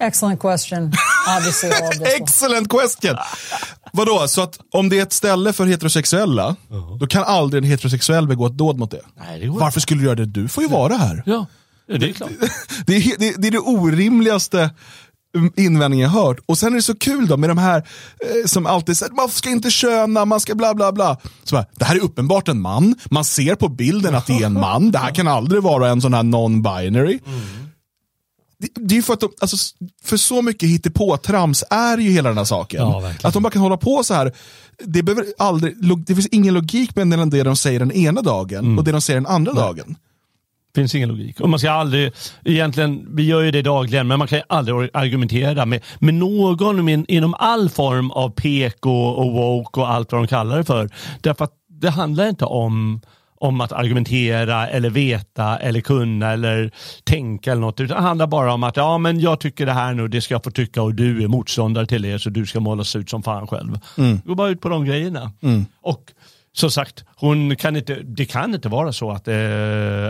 [0.00, 0.90] Excellent question.
[1.26, 1.92] Obviously, all one.
[2.04, 3.16] Excellent question!
[3.96, 6.56] Vadå, så att om det är ett ställe för heterosexuella,
[7.00, 9.00] då kan aldrig en heterosexuell begå ett dåd mot det?
[9.16, 10.26] Nej, det går Varför skulle du göra det?
[10.26, 11.22] Du får ju vara här.
[11.26, 11.46] Ja,
[11.86, 12.30] det är klart.
[12.86, 14.70] Det är, det, det är det orimligaste
[15.36, 16.38] mm, invändningen jag hört.
[16.46, 19.28] Och sen är det så kul då med de här eh, som alltid säger man
[19.28, 21.16] ska inte köna, man ska bla bla bla.
[21.44, 24.46] Så bara, det här är uppenbart en man, man ser på bilden att det är
[24.46, 27.20] en man, det här kan aldrig vara en sån här non-binary.
[27.24, 27.63] Det,
[28.74, 29.56] det är ju för att de, alltså,
[30.04, 32.80] för så mycket hittepå-trams är ju hela den här saken.
[32.80, 34.32] Ja, att de bara kan hålla på så här.
[34.78, 35.74] Det, behöver aldrig,
[36.06, 39.20] det finns ingen logik mellan det de säger den ena dagen och det de säger
[39.20, 39.96] den andra dagen.
[40.74, 41.40] finns ingen logik.
[41.40, 42.12] Och man ska aldrig,
[42.44, 46.84] egentligen, vi gör ju det dagligen, men man kan ju aldrig argumentera med, med någon
[46.84, 50.90] med, inom all form av PK och woke och allt vad de kallar det för.
[51.20, 53.00] Därför att det handlar inte om
[53.44, 56.70] om att argumentera eller veta eller kunna eller
[57.04, 57.80] tänka eller något.
[57.80, 60.34] Utan det handlar bara om att ja, men jag tycker det här nu, det ska
[60.34, 63.22] jag få tycka och du är motståndare till det så du ska målas ut som
[63.22, 63.78] fan själv.
[64.24, 65.32] Gå bara ut på de grejerna.
[65.80, 66.12] Och
[66.52, 69.34] som sagt, hon kan inte, det kan inte vara så att, eh,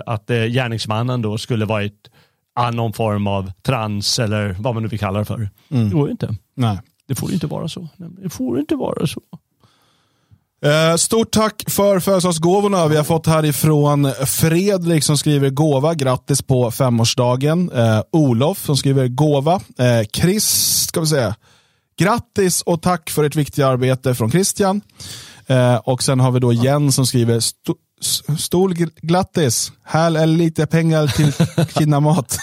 [0.06, 2.10] att eh, gärningsmannen då skulle vara ett
[2.54, 5.48] ah, någon form av trans eller vad man nu vill kalla det för.
[5.68, 6.34] Det går ju inte.
[6.54, 6.78] Nej.
[7.06, 7.88] Det får inte vara så.
[7.96, 9.20] Det får inte vara så.
[10.64, 16.70] Eh, Stort tack för födelsedagsgåvorna vi har fått härifrån Fredrik som skriver gåva, grattis på
[16.70, 17.70] femårsdagen.
[17.72, 19.54] Eh, Olof som skriver gåva.
[19.78, 20.44] Eh, Chris,
[20.88, 21.34] ska vi säga,
[21.98, 24.80] grattis och tack för ett viktigt arbete från Christian.
[25.46, 30.18] Eh, och sen har vi då Jens som skriver sto, s- stor gl- grattis, här
[30.18, 31.32] är lite pengar till
[31.78, 32.38] kinamat.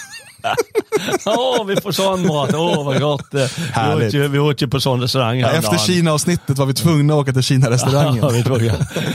[1.26, 2.54] Åh, vi får sån mat.
[2.54, 3.26] Åh, vad gott.
[3.32, 5.50] Vi åt, ju, vi åt ju på sån restaurang Ja.
[5.50, 8.32] Efter Kina-avsnittet var vi tvungna att åka till Ja, Kina-restaurangen.
[8.32, 8.70] vi tog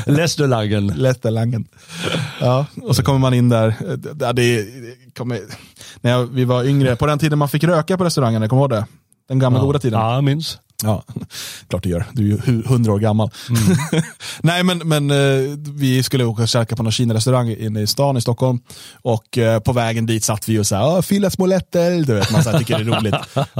[0.06, 0.88] Lästulagen.
[0.88, 1.68] Lättelangen.
[2.40, 3.76] Ja, och så kommer man in där.
[4.20, 4.66] Ja, det,
[5.18, 5.40] kommer,
[6.02, 8.76] när jag, vi var yngre, på den tiden man fick röka på restaurangerna, kommer du
[8.76, 8.88] ihåg det?
[9.28, 10.00] Den gamla goda tiden.
[10.00, 10.58] Ja, jag minns.
[10.84, 11.04] Ja,
[11.70, 12.06] klart du gör.
[12.14, 13.32] Du är ju hu- hundra år gammal.
[14.42, 18.18] Nej, men, men eh, vi skulle åka och käka på någon Kina-restaurang inne i stan
[18.18, 18.60] i Stockholm.
[19.02, 21.92] Och eh, på vägen dit satt vi och sa, fylla små lätter.
[21.92, 23.16] Du vet, man så här, tycker det är roligt.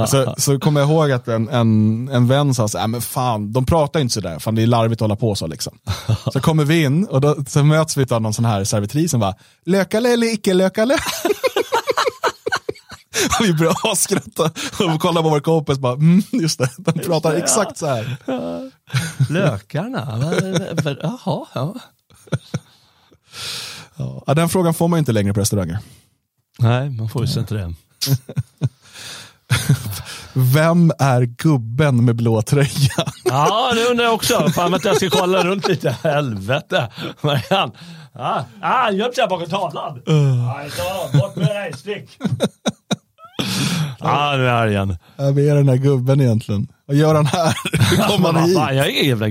[0.10, 3.52] så, så kommer jag ihåg att en, en, en vän sa, så här, men fan,
[3.52, 5.46] de pratar inte sådär, fan det är larvigt att hålla på så.
[5.46, 5.78] Liksom.
[6.32, 9.20] Så kommer vi in och då, så möts vi av någon sån här servitris som
[9.20, 9.34] bara,
[9.66, 10.96] lökale eller icke lökale?
[13.40, 14.44] Vi började asskratta
[14.94, 18.16] och kolla på vår kompis bara, mm, just det, de pratar exakt så här.
[19.32, 20.20] Lökarna?
[21.02, 21.74] Jaha, ja.
[24.26, 25.78] Ja, den frågan får man inte längre på restauranger.
[26.58, 27.74] Nej, man får ju inte det.
[30.32, 32.68] Vem är gubben med blå tröja?
[33.24, 34.48] Ja, det undrar jag också.
[34.48, 35.90] Fan att jag ska kolla runt lite.
[36.02, 36.88] Helvete.
[37.20, 37.72] Marianne.
[38.14, 40.02] Ja, ah, han gömde sig bakom tavlan.
[40.06, 42.18] Nej, så, bort med dig, stick.
[44.00, 44.96] Ja, nu är jag igen.
[45.16, 46.68] Vem är den där gubben egentligen?
[46.88, 47.54] Vad gör han här?
[47.90, 48.54] Hur kom han hit?
[48.56, 49.28] Jag är jävla...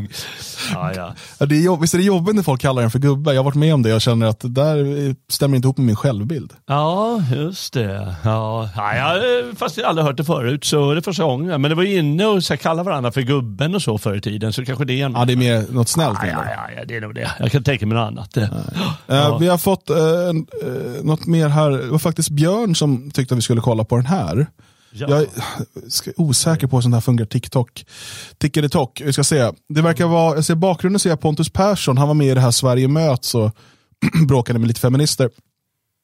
[0.74, 1.14] Ja, ja.
[1.38, 3.34] Ja, det är jobb, visst är det jobbigt när folk kallar den för gubbe?
[3.34, 5.86] Jag har varit med om det och känner att det där stämmer inte ihop med
[5.86, 6.54] min självbild.
[6.68, 8.16] ja, just det.
[8.24, 11.62] Ja, ja, jag, fast jag har aldrig hört det förut så det är första gången.
[11.62, 14.16] Men det var ju inne och så här, kalla varandra för gubben och så förr
[14.16, 14.54] i tiden.
[14.54, 15.12] Så kanske det är en...
[15.14, 16.20] Ja, det är mer något snällt.
[16.22, 17.32] ja, ja, ja, det är nog det.
[17.40, 18.38] Jag kan tänka mig något annat.
[19.08, 21.70] Eh, Vi har fått en, eh, något mer här.
[21.72, 24.48] Det var faktiskt Björn som tyckte att vi skulle kolla på den här.
[24.92, 25.08] Ja.
[25.10, 25.28] Jag är
[25.90, 27.86] ska- osäker på hur sånt här fungerar TikTok.
[28.38, 29.52] Tickety-tock, vi ska se.
[29.70, 32.42] Det verkar vara, jag ser bakgrunden ser jag Pontus Persson, han var med i det
[32.42, 33.52] här Sverige möts och
[34.28, 35.30] bråkade med lite feminister.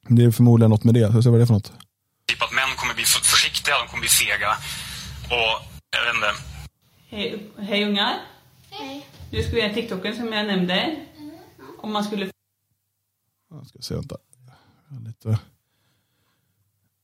[0.07, 1.71] Det är förmodligen något med det, så se vad det är för något.
[2.27, 4.49] typ att män kommer bli för- försiktiga, de kommer bli fega.
[5.25, 5.65] Och
[5.95, 6.31] jag vet inte.
[7.09, 8.13] Hej, hej ungar.
[8.69, 9.07] Hej.
[9.31, 10.95] Du ska göra TikToken som jag nämnde.
[11.81, 12.29] Om man skulle
[13.51, 14.15] Jag ska se, vänta.
[15.05, 15.29] Lite.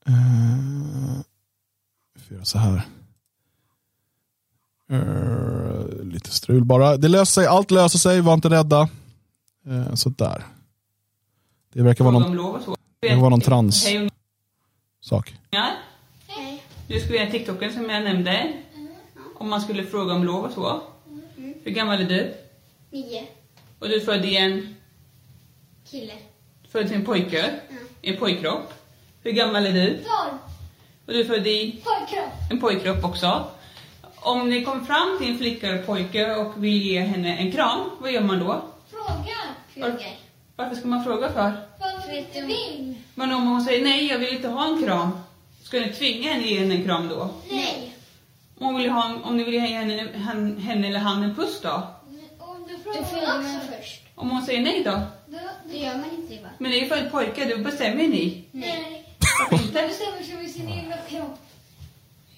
[0.09, 1.28] Uh, vi
[2.29, 2.81] får göra så här.
[4.91, 6.97] Eh, lite strul bara.
[6.97, 8.89] Det löser sig, allt löser sig, var inte rädda.
[9.67, 10.45] Uh, så där.
[11.73, 13.87] Det verkar vara någon det var någon trans.
[15.01, 15.35] Sak.
[16.27, 16.63] Hej.
[16.87, 18.53] Du ska göra TikToken som jag nämnde.
[19.35, 20.81] Om man skulle fråga om lov och så.
[21.63, 22.33] Hur gammal är du?
[22.91, 23.27] Nio.
[23.79, 24.75] Och du är född i en,
[25.91, 26.13] Kille.
[26.71, 27.59] född i en pojke.
[28.01, 28.73] I en pojkkropp.
[29.23, 29.97] Hur gammal är du?
[29.97, 30.48] Tolv.
[31.09, 32.33] Och du är född i Pojkkropp.
[32.49, 33.47] en pojkkropp också.
[34.15, 37.89] Om ni kommer fram till en flicka eller pojke och vill ge henne en kram,
[37.99, 38.61] vad gör man då?
[38.91, 39.35] Fråga.
[39.73, 40.15] frågar.
[40.55, 41.51] Varför ska man fråga för?
[41.79, 42.95] För att de vill.
[43.15, 45.19] Men om hon säger nej, jag vill inte ha en kram.
[45.63, 47.29] Ska ni tvinga henne ge henne en kram då?
[47.51, 47.95] Nej.
[48.59, 51.35] Om, hon vill ha en, om ni vill ge henne, henne, henne eller han en
[51.35, 51.83] puss då?
[52.85, 54.01] Då frågar man först.
[54.15, 55.01] Om hon säger nej då?
[55.71, 56.49] Det gör man inte va?
[56.57, 58.45] Men det är ju för pojkar, då bestämmer ni.
[58.51, 58.98] Nej.
[59.49, 61.39] Bestämmer sig över sin egen kropp.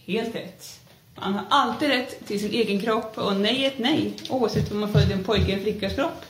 [0.06, 0.80] Helt rätt.
[1.16, 4.14] Man har alltid rätt till sin egen kropp och nej är ett nej.
[4.30, 6.26] Oavsett om man föder en pojke eller en flickas kropp.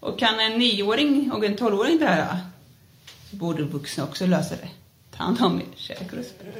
[0.00, 2.38] Och kan en nioåring och en tolvåring det här
[3.30, 4.68] så borde vuxna också lösa det.
[5.16, 6.56] Ta hand om er, och respekt.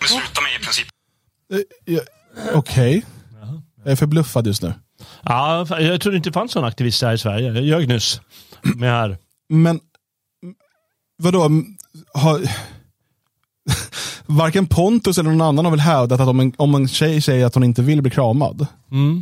[0.00, 0.86] Besluta mig i princip.
[1.86, 3.04] Eh, Okej.
[3.84, 4.74] Jag är förbluffad just nu.
[5.22, 7.52] Ja, jag trodde inte det fanns någon aktivist här i Sverige.
[7.52, 8.20] Jag ljög nyss.
[8.62, 9.18] Med här.
[9.48, 9.80] Men
[11.16, 11.50] vadå?
[12.14, 12.40] Har,
[14.26, 17.46] varken Pontus eller någon annan har väl hävdat att om en, om en tjej säger
[17.46, 18.66] att hon inte vill bli kramad,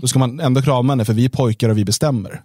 [0.00, 2.42] då ska man ändå krama henne för vi är pojkar och vi bestämmer.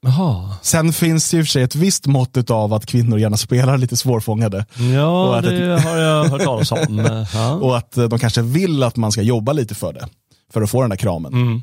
[0.00, 0.56] Jaha.
[0.62, 3.78] Sen finns det i och för sig ett visst mått av att kvinnor gärna spelar
[3.78, 4.66] lite svårfångade.
[4.94, 7.26] Ja, det har jag hört talas om.
[7.34, 7.54] Ja.
[7.54, 10.08] Och att de kanske vill att man ska jobba lite för det.
[10.52, 11.32] För att få den där kramen.
[11.32, 11.62] Mm.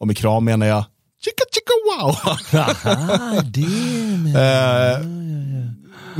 [0.00, 0.84] Och med kram menar jag
[1.24, 2.16] chicka chicka wow.
[2.60, 3.60] Aha, det
[4.30, 4.98] Eh,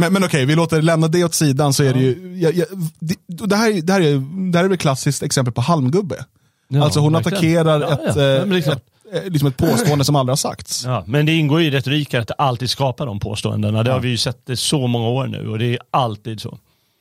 [0.01, 2.67] men men okej, vi låter lämna det åt sidan så är det ju, jag, jag,
[2.99, 3.15] det,
[3.47, 6.25] det, här, är- det, här är, det här är väl klassiskt exempel på halmgubbe.
[6.69, 7.35] Ja, alltså hon verkligen.
[7.37, 8.57] attackerar Ja, ett, ja.
[8.57, 8.77] eh, klart.
[9.13, 10.85] ett, eh, liksom ett påstående som aldrig har sagts.
[10.85, 13.83] Ja, men det ingår ju i retoriken att alltid skapa de påståendena.
[13.83, 16.59] Det har vi ju sett i så många år nu och det är alltid så.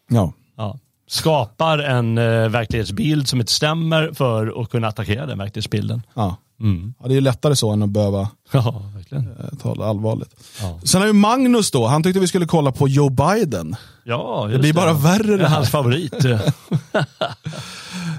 [0.10, 0.34] Ja.
[0.58, 0.80] Ja.
[1.08, 6.02] Skapar en eh, verklighetsbild som inte stämmer för att kunna attackera den verklighetsbilden.
[6.14, 6.36] Ja.
[6.62, 6.94] Mm.
[7.00, 10.36] Ja, det är ju lättare så än att behöva Ja, eh, ta det allvarligt.
[10.62, 10.80] Ja.
[10.84, 13.76] Sen har ju Magnus då, han tyckte vi skulle kolla på Joe Biden.
[14.04, 15.56] Ja, Det blir bara värre Det det är här.
[15.56, 16.14] hans favorit.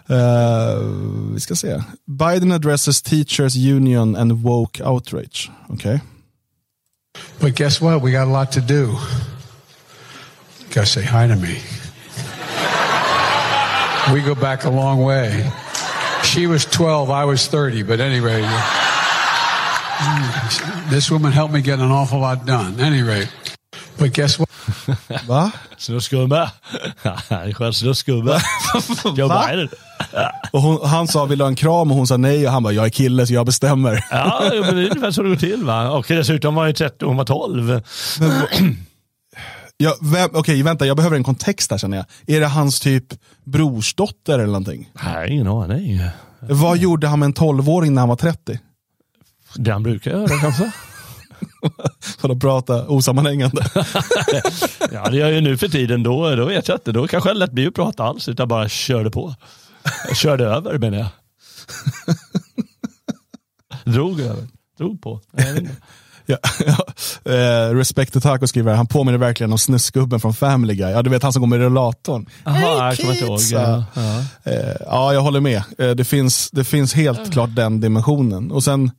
[0.06, 0.78] Eh,
[1.34, 1.82] vi ska se.
[2.06, 5.50] Biden addresses teachers union and woke outrage.
[5.68, 6.00] Okej.
[7.40, 8.02] But guess what?
[8.04, 8.96] We got a lot to do.
[10.74, 11.56] Gotta say hi to me.
[14.14, 15.50] We go back a long way.
[16.30, 18.40] She was 12, I was 30, but anyway.
[20.88, 22.80] This woman helped me get an awful lot done.
[22.80, 23.26] Anyway.
[23.98, 24.48] But guess what?
[25.26, 25.52] Va?
[25.76, 26.50] Snuskgubbe.
[27.54, 28.40] Skön snuskgubbe.
[29.16, 29.46] Joe Va?
[29.46, 29.68] Biden.
[30.52, 32.62] Och hon, han sa vill du ha en kram och hon sa nej och han
[32.62, 34.04] bara jag är kille så jag bestämmer.
[34.10, 35.90] Ja, men det är ungefär så det går till va.
[35.90, 37.82] Och dessutom var ju 30, hon var 12.
[39.82, 39.96] Ja,
[40.32, 42.36] okej, vänta, jag behöver en kontext här känner jag.
[42.36, 43.04] Är det hans typ
[43.44, 44.90] brorsdotter eller någonting?
[45.04, 46.00] Nej, ingen aning.
[46.40, 48.58] Vad gjorde han med en 12-åring när han var 30?
[49.54, 50.72] Det han brukar göra kanske.
[52.18, 53.70] För att prata osammanhängande.
[54.92, 56.02] Ja, det gör jag ju nu för tiden.
[56.02, 56.92] Då, då vet jag inte.
[56.92, 59.34] Då kanske jag lätt blir att prata alls, utan bara körde på.
[60.08, 61.08] Jag körde över menar jag.
[63.94, 64.48] Drog över.
[64.78, 65.20] Drog på.
[65.32, 65.68] Nej.
[66.30, 67.32] Ja, ja.
[67.32, 70.90] Eh, Respect to Taco skriver, han påminner verkligen om snuskgubben från Family Guy.
[70.90, 72.26] Ja, du vet han som går med rullatorn.
[72.44, 73.38] Jaha, jag kommer inte ihåg.
[73.38, 73.50] kids!
[73.52, 74.18] Ja, ja.
[74.52, 75.62] Eh, ja, jag håller med.
[75.78, 78.50] Eh, det, finns, det finns helt klart den dimensionen.
[78.52, 78.90] Och sen,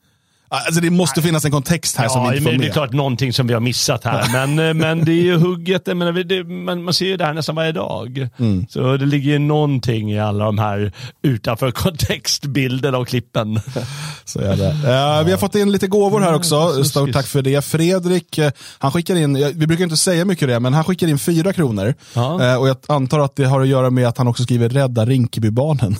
[0.52, 2.74] alltså det måste finnas en kontext här som Ja, inte får men det är med.
[2.74, 4.30] klart någonting som vi har missat här.
[4.48, 7.34] Men, eh, men det är ju hugget, menar, det, man, man ser ju det här
[7.34, 8.28] nästan varje dag.
[8.40, 8.66] Mm.
[8.70, 10.92] Så det ligger ju någonting i alla de här
[11.24, 11.72] utanför
[12.22, 13.60] kontextbilderna och klippen.
[14.26, 14.68] Så är det.
[14.68, 16.68] Eh, vi har fått in lite gåvor här också.
[16.74, 16.90] snuskigt.
[16.90, 17.66] Stort tack för det.
[17.66, 21.20] Fredrik, eh, han skickar in, vi brukar inte säga mycket det, men han skickar in
[21.20, 21.94] fyra kronor.
[22.14, 22.58] Ja.
[22.58, 25.96] Och jag antar att det har att göra med att han också skriver rädda Rinkebybarnen.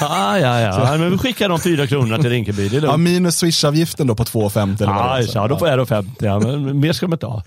[0.00, 0.96] ah, ja, ja.
[0.98, 2.68] Men vi skickar de fyra kronorna till Rinkeby.
[2.68, 3.00] Det är Ja, lugnt.
[3.00, 3.36] minus
[3.86, 5.30] swishavgiften då på 2,50 eller vad det är.
[5.34, 6.24] ja, då får jag då 50.
[6.24, 7.42] Ja, men mer ska de inte ha.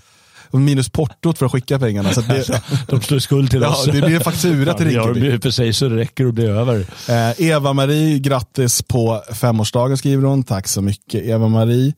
[0.52, 2.14] Minus portot för att skicka pengarna.
[2.14, 3.86] Så det, De slår skuld till Ja, oss.
[3.86, 5.32] det blir en faktura till Rinkeby.
[5.32, 6.86] Ja, för sig så det räcker och blir över.
[7.10, 10.44] Eh, Eva-Marie, grattis på femårsdagen skriver hon.
[10.44, 11.94] Tack så mycket Eva-Marie.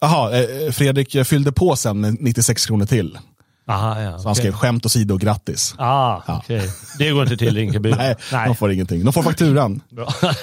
[0.00, 3.18] Jaha, eh, Fredrik eh, fyllde på sen med 96 kronor till.
[3.68, 5.74] Aha, ja, Så han skrev skämt åsido, grattis.
[5.78, 6.70] Ah, okej.
[6.98, 7.90] Det går inte till Rinkeby.
[7.98, 9.04] Nej, de får ingenting.
[9.04, 9.80] De får fakturan.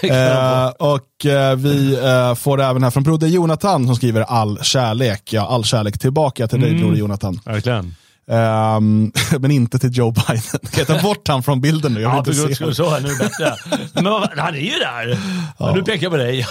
[0.03, 5.33] Eh, och eh, vi eh, får även här från broder Jonathan som skriver all kärlek.
[5.33, 6.81] Ja, all kärlek tillbaka till dig Mm.
[6.81, 7.39] broder Jonathan.
[7.45, 7.95] Verkligen.
[8.31, 10.41] Ehm, men inte till Joe Biden.
[10.71, 12.01] Kan jag ta bort han från bilden nu?
[12.01, 12.75] Jag vill Ja, inte för guds skull.
[12.75, 13.55] Så, nu bättre.
[13.93, 14.05] Men
[14.37, 15.17] han är ju där.
[15.57, 15.73] Ja.
[15.75, 16.45] Nu pekar jag på dig.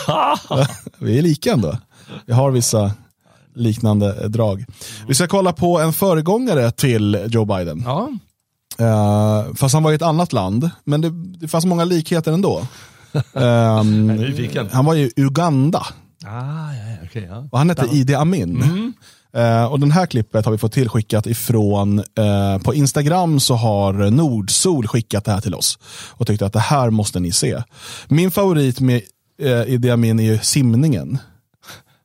[0.99, 1.79] Vi är lika ändå.
[2.27, 2.93] Vi har vissa
[3.55, 4.65] liknande drag.
[5.09, 7.83] Vi ska kolla på en föregångare till Joe Biden.
[7.87, 8.09] Ja.
[8.79, 12.67] Eh, fast han var i ett annat land, men det, det fanns många likheter ändå.
[13.85, 14.69] Nyfiken.
[14.73, 15.87] han var i Uganda
[16.27, 17.27] Ah, ja, okej.
[17.31, 17.49] ja.
[17.53, 18.93] och han hette Idi Amin.
[19.33, 23.93] Eh, och den här klippet har vi fått tillskickat ifrån, eh, på Instagram så har
[23.93, 25.79] Nordsol skickat det här till oss
[26.11, 27.63] och tyckte att det här måste ni se.
[28.09, 29.03] Min favorit med
[29.43, 31.19] eh, Idi Amin är ju simningen.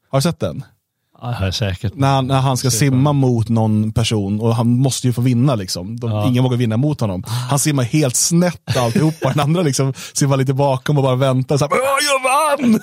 [0.09, 0.63] Har du sett den?
[1.21, 1.95] Ja, säkert.
[1.95, 5.55] När han, när han ska simma mot någon person och han måste ju få vinna.
[5.55, 5.99] Liksom.
[5.99, 6.27] De, Ja.
[6.27, 7.23] Ingen vågar vinna mot honom.
[7.49, 9.29] Han simmar helt snett alltihopa.
[9.29, 11.57] Den andra liksom simmar lite bakom och bara väntar.
[11.57, 11.77] Så här, "Åh,
[12.11, 12.23] jag
[12.63, 12.79] vann!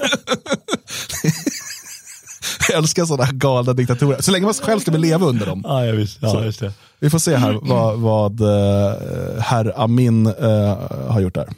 [2.68, 4.20] jag älskar sådana galna diktatorer.
[4.22, 5.62] Så länge man själv ska leva under dem.
[5.64, 6.18] Ja, ja, visst.
[6.20, 6.72] Ja, just det.
[7.00, 8.92] Vi får se här vad, vad eh,
[9.40, 10.76] herr Amin eh,
[11.08, 11.48] har gjort där.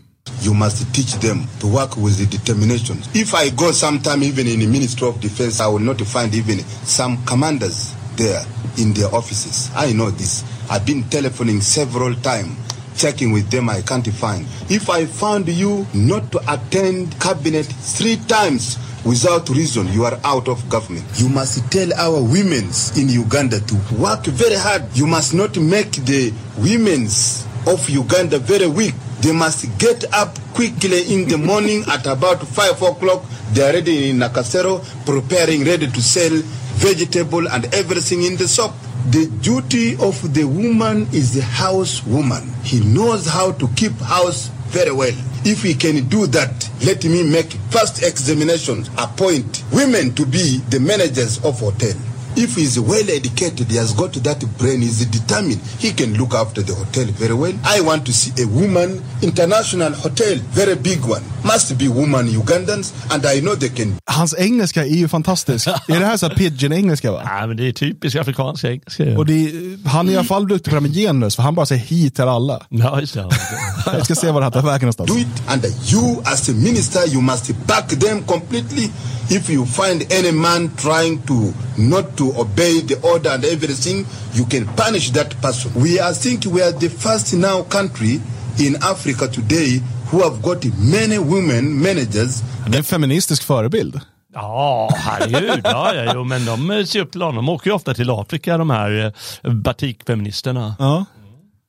[0.44, 2.98] You must teach them to work with the determination.
[3.14, 6.58] If I go sometime even in the Ministry of Defense, I will not find even
[6.84, 8.44] some commanders there
[8.76, 9.70] in their offices.
[9.74, 10.44] I know this.
[10.70, 12.58] I've been telephoning several times,
[12.94, 14.44] checking with them, I can't find.
[14.68, 20.48] If I found you not to attend cabinet three times without reason, you are out
[20.48, 21.06] of government.
[21.16, 24.84] You must tell our women's in Uganda to work very hard.
[24.94, 28.94] You must not make the women's of Uganda very weak.
[29.20, 33.24] They must get up quickly in the morning at about 5 o'clock.
[33.52, 36.30] They are ready in Nakasero, preparing, ready to sell
[36.76, 38.74] vegetable and everything in the shop.
[39.10, 42.52] The duty of the woman is the house woman.
[42.64, 45.14] He knows how to keep house very well.
[45.44, 50.80] If he can do that, let me make first examination, appoint women to be the
[50.80, 51.94] managers of hotel.
[52.36, 56.62] If he's well educated, he has got that brain, he's determined, he can look after
[56.62, 57.54] the hotel very well.
[57.64, 61.22] I want to see a woman, international hotel, very big one.
[61.44, 65.66] Must be woman Ugandans, and I know they can Hans engelska är ju fantastisk.
[65.66, 67.22] är det här så pidgin-engelska va?
[67.24, 69.18] Nej, men det är typisk afrikansk engelska.
[69.18, 71.42] Och det är, han är i alla fall duktig på det här med genus, för
[71.42, 72.66] han bara säger hit till alla.
[72.68, 73.28] Ja, just det.
[73.86, 75.10] Jag ska se var det här tar vägen någonstans.
[75.10, 78.88] do it, and you as a minister, you must back them completely.
[79.30, 84.46] If you find any man trying to not to obey the order and everything, you
[84.46, 85.72] can punish that person.
[85.74, 88.20] We are think we are the first now country
[88.58, 92.42] in Africa today who have got many women managers.
[92.66, 94.00] Det är en feministisk förebild.
[94.34, 95.60] Ja, herregud.
[95.64, 97.46] Ja, ja, jo, men de ser upp till honom.
[97.46, 99.12] De åker ju ofta till Afrika, de här
[99.44, 100.76] eh, batikfeministerna.
[100.78, 101.04] Ja.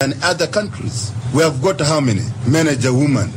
[0.03, 3.33] And other countries, we have got how many manager women?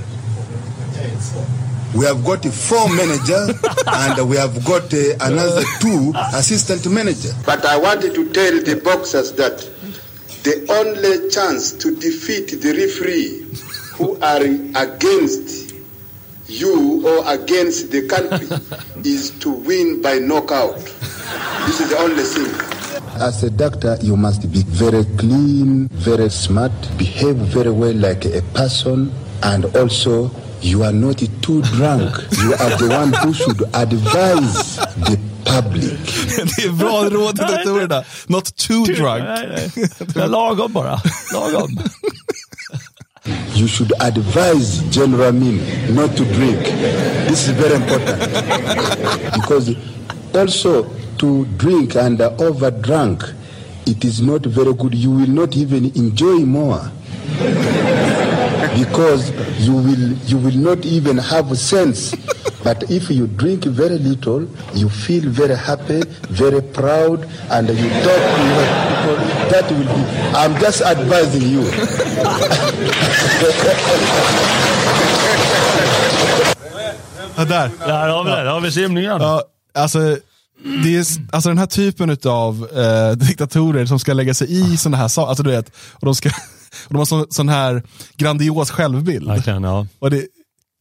[1.94, 3.48] We have got four manager
[3.86, 7.30] and we have got uh, another two assistant manager.
[7.46, 9.58] But I wanted to tell the boxers that
[10.44, 13.46] the only chance to defeat the referee
[13.96, 14.42] who are
[14.84, 15.74] against
[16.46, 18.48] you or against the country
[19.04, 20.76] is to win by knockout.
[21.66, 22.68] This is the only thing.
[23.20, 28.42] As a doctor, you must be very clean, very smart, behave very well like a
[28.54, 29.12] person,
[29.42, 30.30] and also
[30.62, 32.14] you are not too drunk.
[32.42, 35.98] You are the one who should advise the public.
[36.56, 38.04] Det är bra råd till doktorerna.
[38.26, 39.24] Not too drunk.
[39.24, 39.88] Nej, nej.
[40.14, 41.00] Det är lagom bara.
[41.32, 41.78] Lagom.
[43.54, 45.60] You should advise General Min
[45.94, 46.64] not to drink.
[47.28, 48.20] This is very important.
[49.34, 49.74] because
[50.34, 50.86] also
[51.18, 53.22] to drink and overdrunk,
[53.86, 54.94] it is not very good.
[54.94, 56.80] You will not even enjoy more.
[58.78, 62.14] Because you will you will not even have sense.
[62.64, 64.42] But if you drink very little,
[64.74, 69.18] you feel very happy, very proud, and you talk to your people.
[69.52, 70.02] That will be.
[70.40, 71.64] I'm just advising you.
[77.36, 77.70] Ja, där.
[77.86, 78.36] Där har vi det.
[78.36, 79.20] Där har vi simningen.
[79.20, 79.42] Ja,
[79.74, 79.98] alltså,
[80.84, 84.96] det är, alltså den här typen av eh, diktatorer som ska lägga sig i sådana
[84.96, 86.30] här saker, alltså du vet, och de, ska,
[86.86, 87.82] och de har sån, sån här
[88.16, 89.26] grandios självbild.
[89.28, 89.86] Verkligen, ja.
[89.98, 90.26] Och det,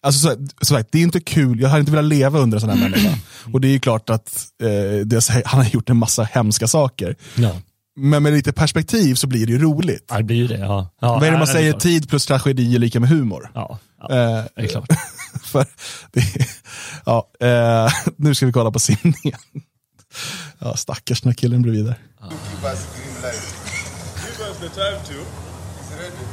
[0.04, 2.70] alltså så, så det är inte kul, jag hade inte velat leva under en sån
[2.70, 3.18] här människa.
[3.54, 7.16] Och det är ju klart att eh, det, han har gjort en massa hemska saker.
[7.36, 7.52] Ja.
[8.00, 10.06] Men med lite perspektiv så blir det ju roligt.
[10.10, 10.58] Ja, det blir ju det.
[10.58, 10.90] Ja.
[11.02, 11.82] Ja, Vad är det man säger, klart.
[11.82, 13.52] tid plus tragedi är lika med humor.
[13.54, 14.88] Ja, ja Eh, det är klart.
[15.44, 15.66] för
[16.12, 16.48] det,
[17.06, 19.40] ja, eh, nu ska vi kolla på simningen.
[20.60, 21.98] Ja, stackars den här killen bredvid där.
[25.10, 25.47] Give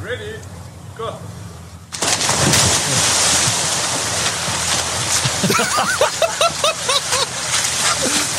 [0.05, 0.35] Ready?
[0.99, 1.13] Go.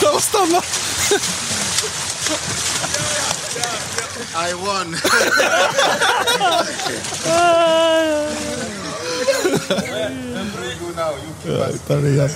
[0.02, 0.62] Ja, stanna!
[4.50, 4.96] I won.
[11.46, 12.30] Ja, där är jag.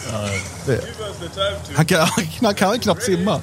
[0.65, 0.71] Det.
[0.71, 1.73] Give us the time to.
[1.75, 2.07] Han kan,
[2.41, 3.41] han kan knappt simma.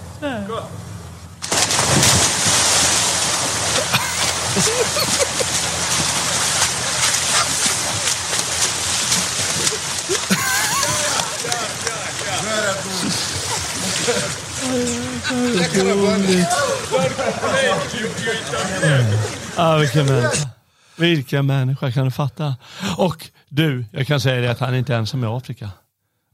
[19.56, 20.48] Ja, vilken människa.
[20.96, 22.56] Vilken människa kan du fatta?
[22.96, 25.70] Och du, jag kan säga det att han är inte ensam i Afrika.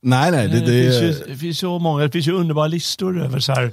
[0.03, 0.49] Nej, nej.
[0.49, 3.40] Det, Det, det, finns ju, det finns så många, det finns ju underbara listor över
[3.40, 3.72] så här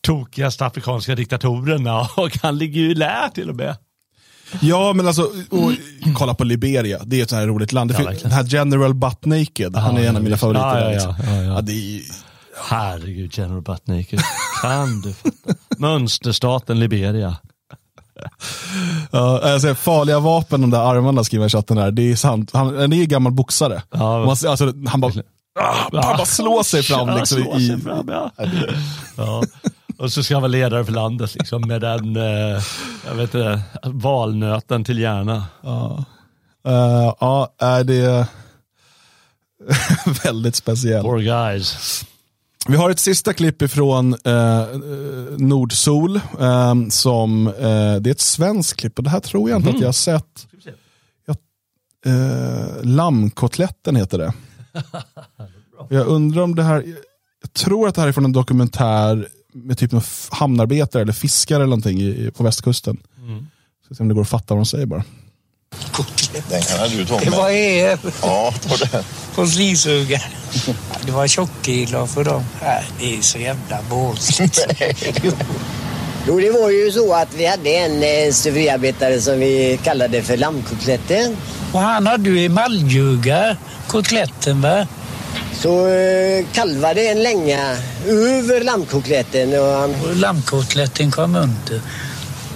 [0.00, 3.76] tokigaste afrikanska diktatorerna och han ligger ju i lä till och med.
[4.60, 5.72] Ja, men alltså, och,
[6.16, 6.98] kolla på Liberia.
[7.04, 7.90] Det är ett så här roligt land.
[7.90, 10.64] Det Ja, den här General Butt Naked, han är en av mina favoriter.
[10.64, 11.54] Ja, ja, där, ja, ja, ja.
[11.54, 12.02] Ja, det är,
[12.64, 14.20] Herregud, General Buttnaked.
[14.62, 15.54] Kan du fatta?
[15.78, 17.36] Mönsterstaten Liberia.
[19.10, 21.90] Ja, säger, farliga vapen, de där armarna skriver i chatten här.
[21.90, 22.50] Det är sant.
[22.52, 23.82] Han, han är ju gammal boxare.
[23.90, 25.12] Ja, man, alltså, han bara,
[25.60, 27.08] ah, bara slår sig fram.
[27.16, 28.30] Liksom, slår i, sig fram ja.
[29.16, 29.42] ja.
[29.98, 32.62] Och så ska han vara ledare för landet liksom, med den eh,
[33.06, 35.44] jag vet inte, valnöten till hjärna.
[35.62, 36.04] Ja,
[36.68, 38.28] Eh, ja är det
[40.24, 41.04] väldigt speciellt.
[41.04, 42.04] Poor guys.
[42.68, 44.66] Vi har ett sista klipp ifrån eh,
[45.38, 46.16] Nordsol.
[46.40, 47.52] Eh, som, eh,
[48.00, 50.46] det är ett svenskt klipp och det här tror jag inte att jag har sett.
[51.26, 51.36] Jag,
[52.06, 54.32] eh, Lammkotletten heter det.
[55.90, 56.84] Jag undrar om det här,
[57.42, 61.56] jag tror att det här är från en dokumentär med typ f- hamnarbetare eller fiskare
[61.56, 62.96] eller någonting i, på västkusten.
[63.84, 65.04] Ska se om det går att fatta vad de säger bara.
[66.50, 69.04] Den kan du ta Det var er Ja, ta den.
[69.38, 70.20] På slisugen.
[71.06, 72.44] Det var tjockilor för dem.
[72.62, 74.66] Nej, Det är så jävla båsigt.
[76.28, 80.36] Jo, det var ju så att vi hade en eh, stuveriarbetare som vi kallade för
[80.36, 81.36] lammkotletten.
[81.72, 84.86] Och han hade ju emaljuga, kotletten va?
[85.62, 87.76] Så eh, kalvade en länga
[88.06, 91.80] över lammkotletten och han, Och lammkotletten kom under.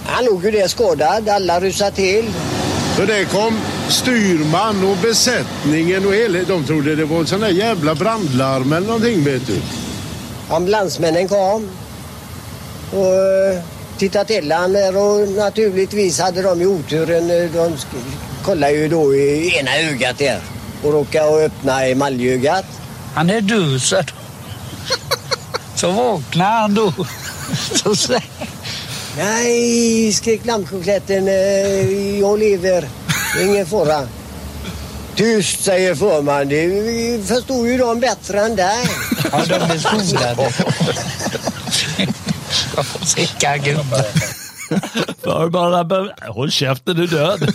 [0.05, 1.29] han låg ju där skadad.
[1.29, 2.25] Alla rusade till.
[2.97, 6.39] Så det kom styrman och besättningen och hela...
[6.39, 9.61] De trodde det var en sån där jävla brandlarm eller någonting vet du.
[10.49, 11.69] Ambulansmännen kom
[12.91, 13.61] och eh,
[13.97, 17.31] tittade till han där och naturligtvis hade de ju oturen.
[17.31, 17.77] eh, De
[18.43, 20.39] kollade ju då i ena ögat där
[20.83, 22.65] och råkade öppna emaljögat.
[23.15, 24.13] Han är död, de.
[25.75, 26.93] Så vaknade han då.
[27.83, 28.23] Så säger
[29.17, 31.27] Nej, skrek lammkotletten.
[31.27, 32.85] eh, Jag lever.
[33.35, 34.07] Det är ingen fara.
[35.15, 36.47] Tyst, säger förman.
[36.49, 38.87] Det förstår ju de bättre än dig.
[39.31, 40.53] Ja, de är skolade.
[43.05, 44.05] Sicka gubbar.
[45.23, 47.53] För bara, be- håll käften, du är död.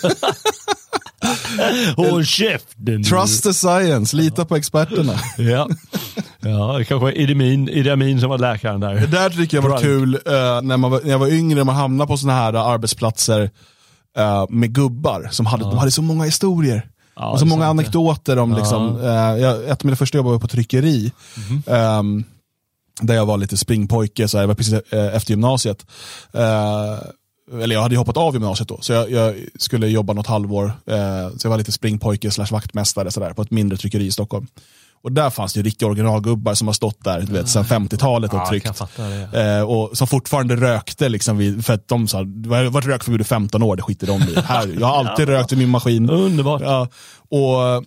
[1.96, 3.04] håll käften.
[3.04, 5.20] Trust the science, lita på experterna.
[5.38, 5.68] Ja,
[6.40, 8.94] ja det kanske är Idi Amin, Idi Amin som var läkaren där.
[8.94, 10.22] Det där tycker jag var kul eh,
[10.62, 13.50] när, man var, när jag var yngre, man hamnade på sådana här arbetsplatser
[14.18, 16.88] eh, med gubbar som hade, de hade så många historier.
[17.16, 18.58] Ja, och så många sant, anekdoter om, Ja.
[18.58, 19.10] liksom, eh,
[19.42, 21.12] jag, ett av mina första jobb var på tryckeri.
[21.36, 21.62] Mhm.
[21.66, 22.24] ehm,
[23.00, 25.86] där jag var lite springpojke, så här, det var precis eh, efter gymnasiet.
[26.32, 26.98] Eh,
[27.62, 30.64] eller jag hade hoppat av gymnasiet då, så jag, jag skulle jobba något halvår.
[30.86, 34.12] Eh, så jag var lite springpojke slash vaktmästare så där, på ett mindre tryckeri i
[34.12, 34.46] Stockholm.
[35.02, 38.32] Och där fanns det ju riktiga originalgubbar som har stått där du vet, sedan 50-talet
[38.32, 38.82] och Ja, jag tryckt.
[39.32, 39.56] det.
[39.58, 43.20] Eh, och som fortfarande rökte, liksom vid, för att de sa, du har varit rökförbud
[43.20, 44.34] i 15 år, det skiter de i.
[44.44, 46.10] Här, jag har alltid rökt i min maskin.
[46.10, 46.62] Underbart.
[46.64, 46.88] Ja,
[47.30, 47.80] och eh,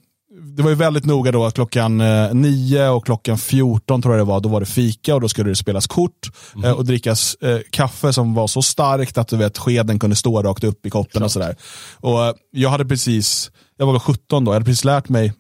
[0.56, 4.28] det var ju väldigt noga då att klockan eh, 9 och klockan 14 tror jag
[4.28, 6.30] det var, då var det fika och då skulle det spelas kort
[6.64, 10.42] eh, och drickas eh, kaffe som var så starkt att du vet skeden kunde stå
[10.44, 11.56] rakt upp i koppen och sådär.
[12.00, 15.34] Och eh, jag hade precis, jag var 17 då, jag hade precis lärt mig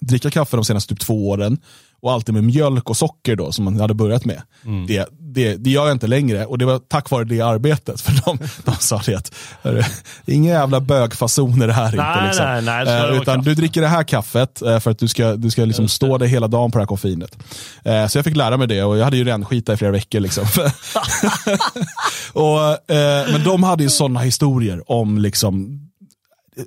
[0.00, 1.58] dricka kaffe de senaste typ två åren
[2.02, 4.42] och alltid med mjölk och socker då som man hade börjat med.
[4.88, 8.00] Det, det, det gör jag inte längre och det var tack vare det arbetet.
[8.00, 9.82] För de, de sa det att hörru,
[10.26, 11.96] inga jävla bögfasoner här inte.
[11.96, 12.44] Nej, Liksom.
[12.46, 13.50] nej, nej, det Eh, utan kaffe.
[13.50, 16.28] du dricker det här kaffet eh, för att du ska, du ska liksom stå dig
[16.28, 17.38] hela dagen på det här koffeinet.
[17.84, 20.20] Eh, Så jag fick lära mig det och jag hade ju rännskita i flera veckor.
[20.20, 20.44] Liksom.
[22.32, 25.80] och, eh, men de hade ju sådana historier om liksom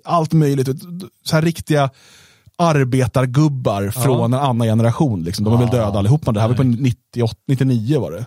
[0.03, 0.67] allt möjligt.
[1.25, 1.89] Så här riktiga
[2.57, 5.23] arbetargubbar från en annan generation.
[5.23, 5.45] Liksom.
[5.45, 6.31] De var väl döda allihopa.
[6.31, 8.25] Det här var på 98, 99 var det.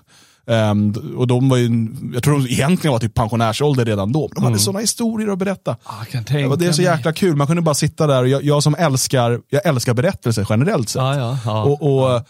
[0.49, 4.29] Ehm, och de var ju, jag tror de egentligen var typ pensionärsålder redan då.
[4.35, 4.59] De hade Mm.
[4.59, 5.77] sådana historier att berätta.
[6.11, 6.24] Kan
[6.59, 9.41] Det, är så jäkla kul, man kunde bara sitta där och jag, jag som älskar,
[9.49, 11.03] jag älskar berättelser generellt sett.
[11.03, 11.62] Ja, ja, ja.
[11.64, 11.83] Och,
[12.16, 12.22] och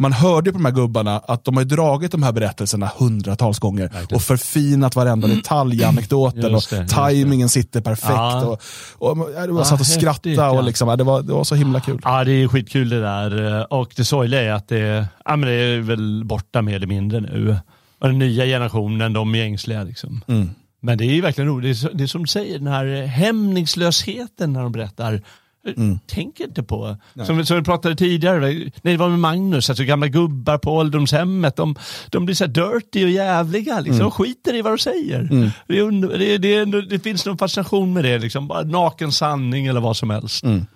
[0.00, 3.90] man hörde på de här gubbarna att de har dragit de här berättelserna hundratals gånger
[4.12, 6.52] och förfinat varenda detalj i anekdoten Mm.
[6.52, 8.08] Just det, och just tajmingen sitter perfekt.
[8.10, 8.44] Ja.
[8.46, 8.62] Och,
[9.10, 10.50] och, man- ja, det var Ja, satt och skrattade ja.
[10.50, 12.00] och liksom, det, var, det var så himla kul.
[12.04, 13.72] Ja, det är skitkul det där.
[13.72, 17.20] Och det sorgliga är att det, ja, men det är väl borta mer eller mindre
[17.20, 17.56] nu.
[18.00, 19.82] Och den nya generationen, de är ängsliga.
[19.82, 20.20] Liksom.
[20.28, 20.50] Mm.
[20.80, 21.86] Men det är ju verkligen roligt.
[21.94, 25.22] Det är som du säger, den här hämningslösheten när de berättar.
[25.66, 25.98] Mm.
[26.06, 26.96] Tänk inte på.
[27.26, 28.40] Som, som vi pratade tidigare,
[28.82, 31.56] när det var med Magnus, alltså gamla gubbar på ålderdomshemmet.
[31.56, 31.74] De,
[32.10, 33.80] de blir så här dirty och jävliga.
[33.80, 33.94] Liksom.
[33.94, 34.02] Mm.
[34.02, 35.20] De skiter i vad de säger.
[35.20, 35.50] Mm.
[35.66, 38.18] Det, är under, det, är, det, det finns någon fascination med det.
[38.18, 38.48] Liksom.
[38.48, 40.44] Bara naken sanning eller vad som helst.
[40.44, 40.66] Mm.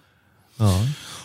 [0.57, 0.81] Ja.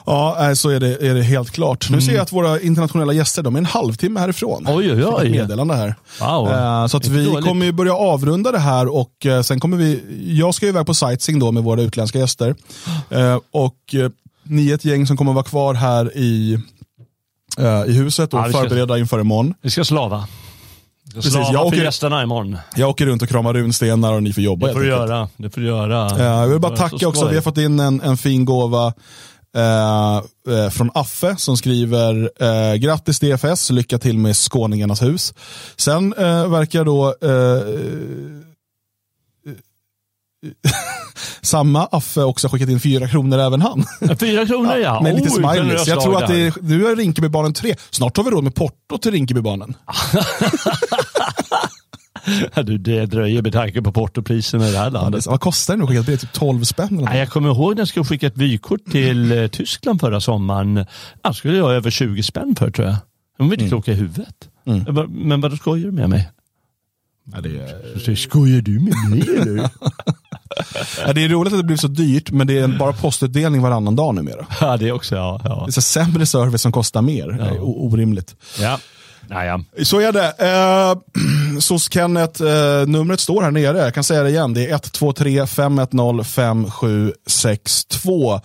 [0.09, 1.89] Ja, nej, så är det, är det helt klart.
[1.89, 4.65] Nu ser jag att våra internationella gäster, de är en halvtimme härifrån.
[4.69, 5.29] Oj, oj, oj.
[5.29, 5.95] meddelande här.
[6.21, 6.51] Wow.
[6.51, 7.45] Eh, Så att vi dåligt.
[7.45, 10.01] kommer ju börja avrunda det här och eh, sen kommer vi,
[10.39, 12.55] jag ska ju iväg på sightseeing då med våra utländska gäster.
[13.09, 14.09] Eh, Och eh,
[14.43, 16.59] ni är ett gäng som kommer vara kvar här i,
[17.57, 19.53] eh, i huset och Ja, ska- förbereda inför imorgon.
[19.61, 20.27] Vi ska slava.
[21.13, 22.57] Precis, jag åker- gästerna imorgon.
[22.75, 25.29] Jag åker runt och kramar runstenar och ni får jobba Det får du göra.
[25.37, 26.05] Det får du göra.
[26.17, 28.93] Eh, Jag vill bara tacka också, vi har fått in en, en fin gåva
[29.57, 30.17] eh,
[30.55, 35.33] eh, från Affe som skriver eh, grattis DFS, lycka till med Skåningarnas hus.
[35.75, 37.61] Sen eh, verkar då eh,
[41.41, 43.85] samma Affe också skickat in fyra kronor även han.
[44.19, 45.01] Fyra kronor ja.
[45.01, 45.87] Med lite Oj, smileys.
[45.87, 47.75] Jag tror att det är, nu är Rinkebybarnen tre.
[47.89, 49.73] Snart har vi råd med porto till Rinkebybarnen.
[52.55, 55.25] Ja, du, det dröjer med tanke på portopriserna i det här landet.
[55.27, 56.17] Vad kostar det nu att skicka ett brev?
[56.17, 56.87] Typ 12 spänn?
[56.97, 57.05] eller?
[57.05, 60.85] Nej, jag kommer ihåg när jag skulle skicka ett vykort till eh, Tyskland förra sommaren.
[61.23, 62.97] Jag skulle jag över 20 spänn för tror jag.
[63.37, 64.49] De var inte kloka i huvudet.
[64.63, 66.29] Jag bara, Men vad skojar du med mig?
[67.33, 67.99] Ja, det är...
[67.99, 69.69] Så, skojar du med mig eller?
[71.05, 73.95] Ja, det är roligt att det blir så dyrt, men det är bara postutdelning varannan
[73.95, 74.45] dag numera.
[74.61, 75.15] ja, det också.
[75.15, 75.63] Ja, ja.
[75.65, 77.27] Det är så sämre service som kostar mer.
[77.27, 78.35] Det är orimligt.
[78.59, 78.79] ja.
[79.29, 79.63] Naja.
[79.83, 80.33] Så är det.
[80.39, 80.95] Eh,
[81.59, 83.77] SOS Kenneth, eh, numret står här nere.
[83.77, 84.53] Jag kan säga det igen.
[84.53, 88.39] Det är 123 510 5762.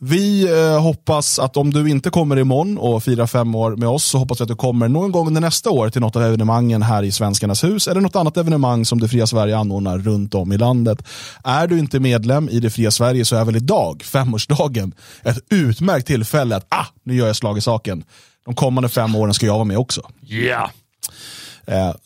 [0.00, 4.04] Vi eh, hoppas att om du inte kommer imorgon och firar fem år med oss
[4.04, 6.82] så hoppas vi att du kommer någon gång under nästa år till något av evenemangen
[6.82, 10.52] här i Svenskarnas hus eller något annat evenemang som Det Fria Sverige anordnar runt om
[10.52, 11.02] i landet.
[11.44, 16.06] Är du inte medlem i Det Fria Sverige så är väl idag, femårsdagen, ett utmärkt
[16.06, 18.04] tillfälle att ah, nu gör jag slag i saken.
[18.48, 20.10] De kommande fem åren ska jag vara med också.
[20.20, 20.36] Ja.
[20.36, 20.70] Yeah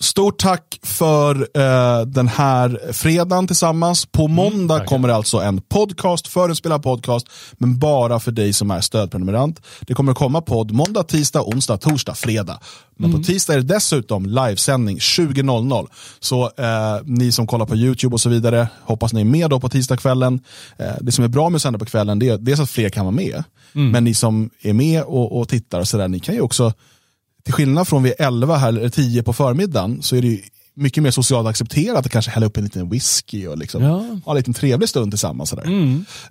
[0.00, 4.06] stort tack för eh, den här fredagen tillsammans.
[4.06, 8.80] På måndag kommer det alltså en podcast, förinspelad podcast, men bara för dig som är
[8.80, 9.60] stödprenumerant.
[9.80, 12.60] Det kommer komma podd måndag, tisdag, onsdag, torsdag, fredag.
[12.96, 15.88] Men på tisdag är det dessutom livesändning 20.00.
[16.20, 19.60] Så eh, ni som kollar på YouTube och så vidare, hoppas ni är med då
[19.60, 20.40] på tisdagskvällen.
[20.76, 22.88] Eh, det som är bra med att sända på kvällen det är dels att fler
[22.88, 23.44] kan vara med.
[23.92, 26.72] Men ni som är med och, och tittar och sådär, ni kan ju också
[27.44, 30.40] till skillnad från vid 11 här, eller 10 på förmiddagen så är det
[30.74, 33.90] mycket mer socialt accepterat att kanske hälla upp en liten whisky och liksom Ja.
[34.24, 35.50] ha en liten trevlig stund tillsammans.
[35.50, 35.64] Sådär.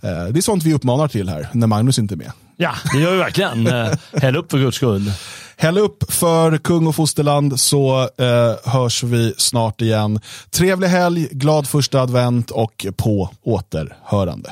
[0.02, 2.32] Eh, Det är sånt vi uppmanar till här när Magnus inte är med.
[2.58, 3.68] ja, det gör vi verkligen.
[3.68, 5.12] Eh, Häll upp för guds skull.
[5.58, 10.20] Häll upp för kung och fosterland så eh, hörs vi snart igen.
[10.50, 14.52] Trevlig helg, glad första advent och på återhörande.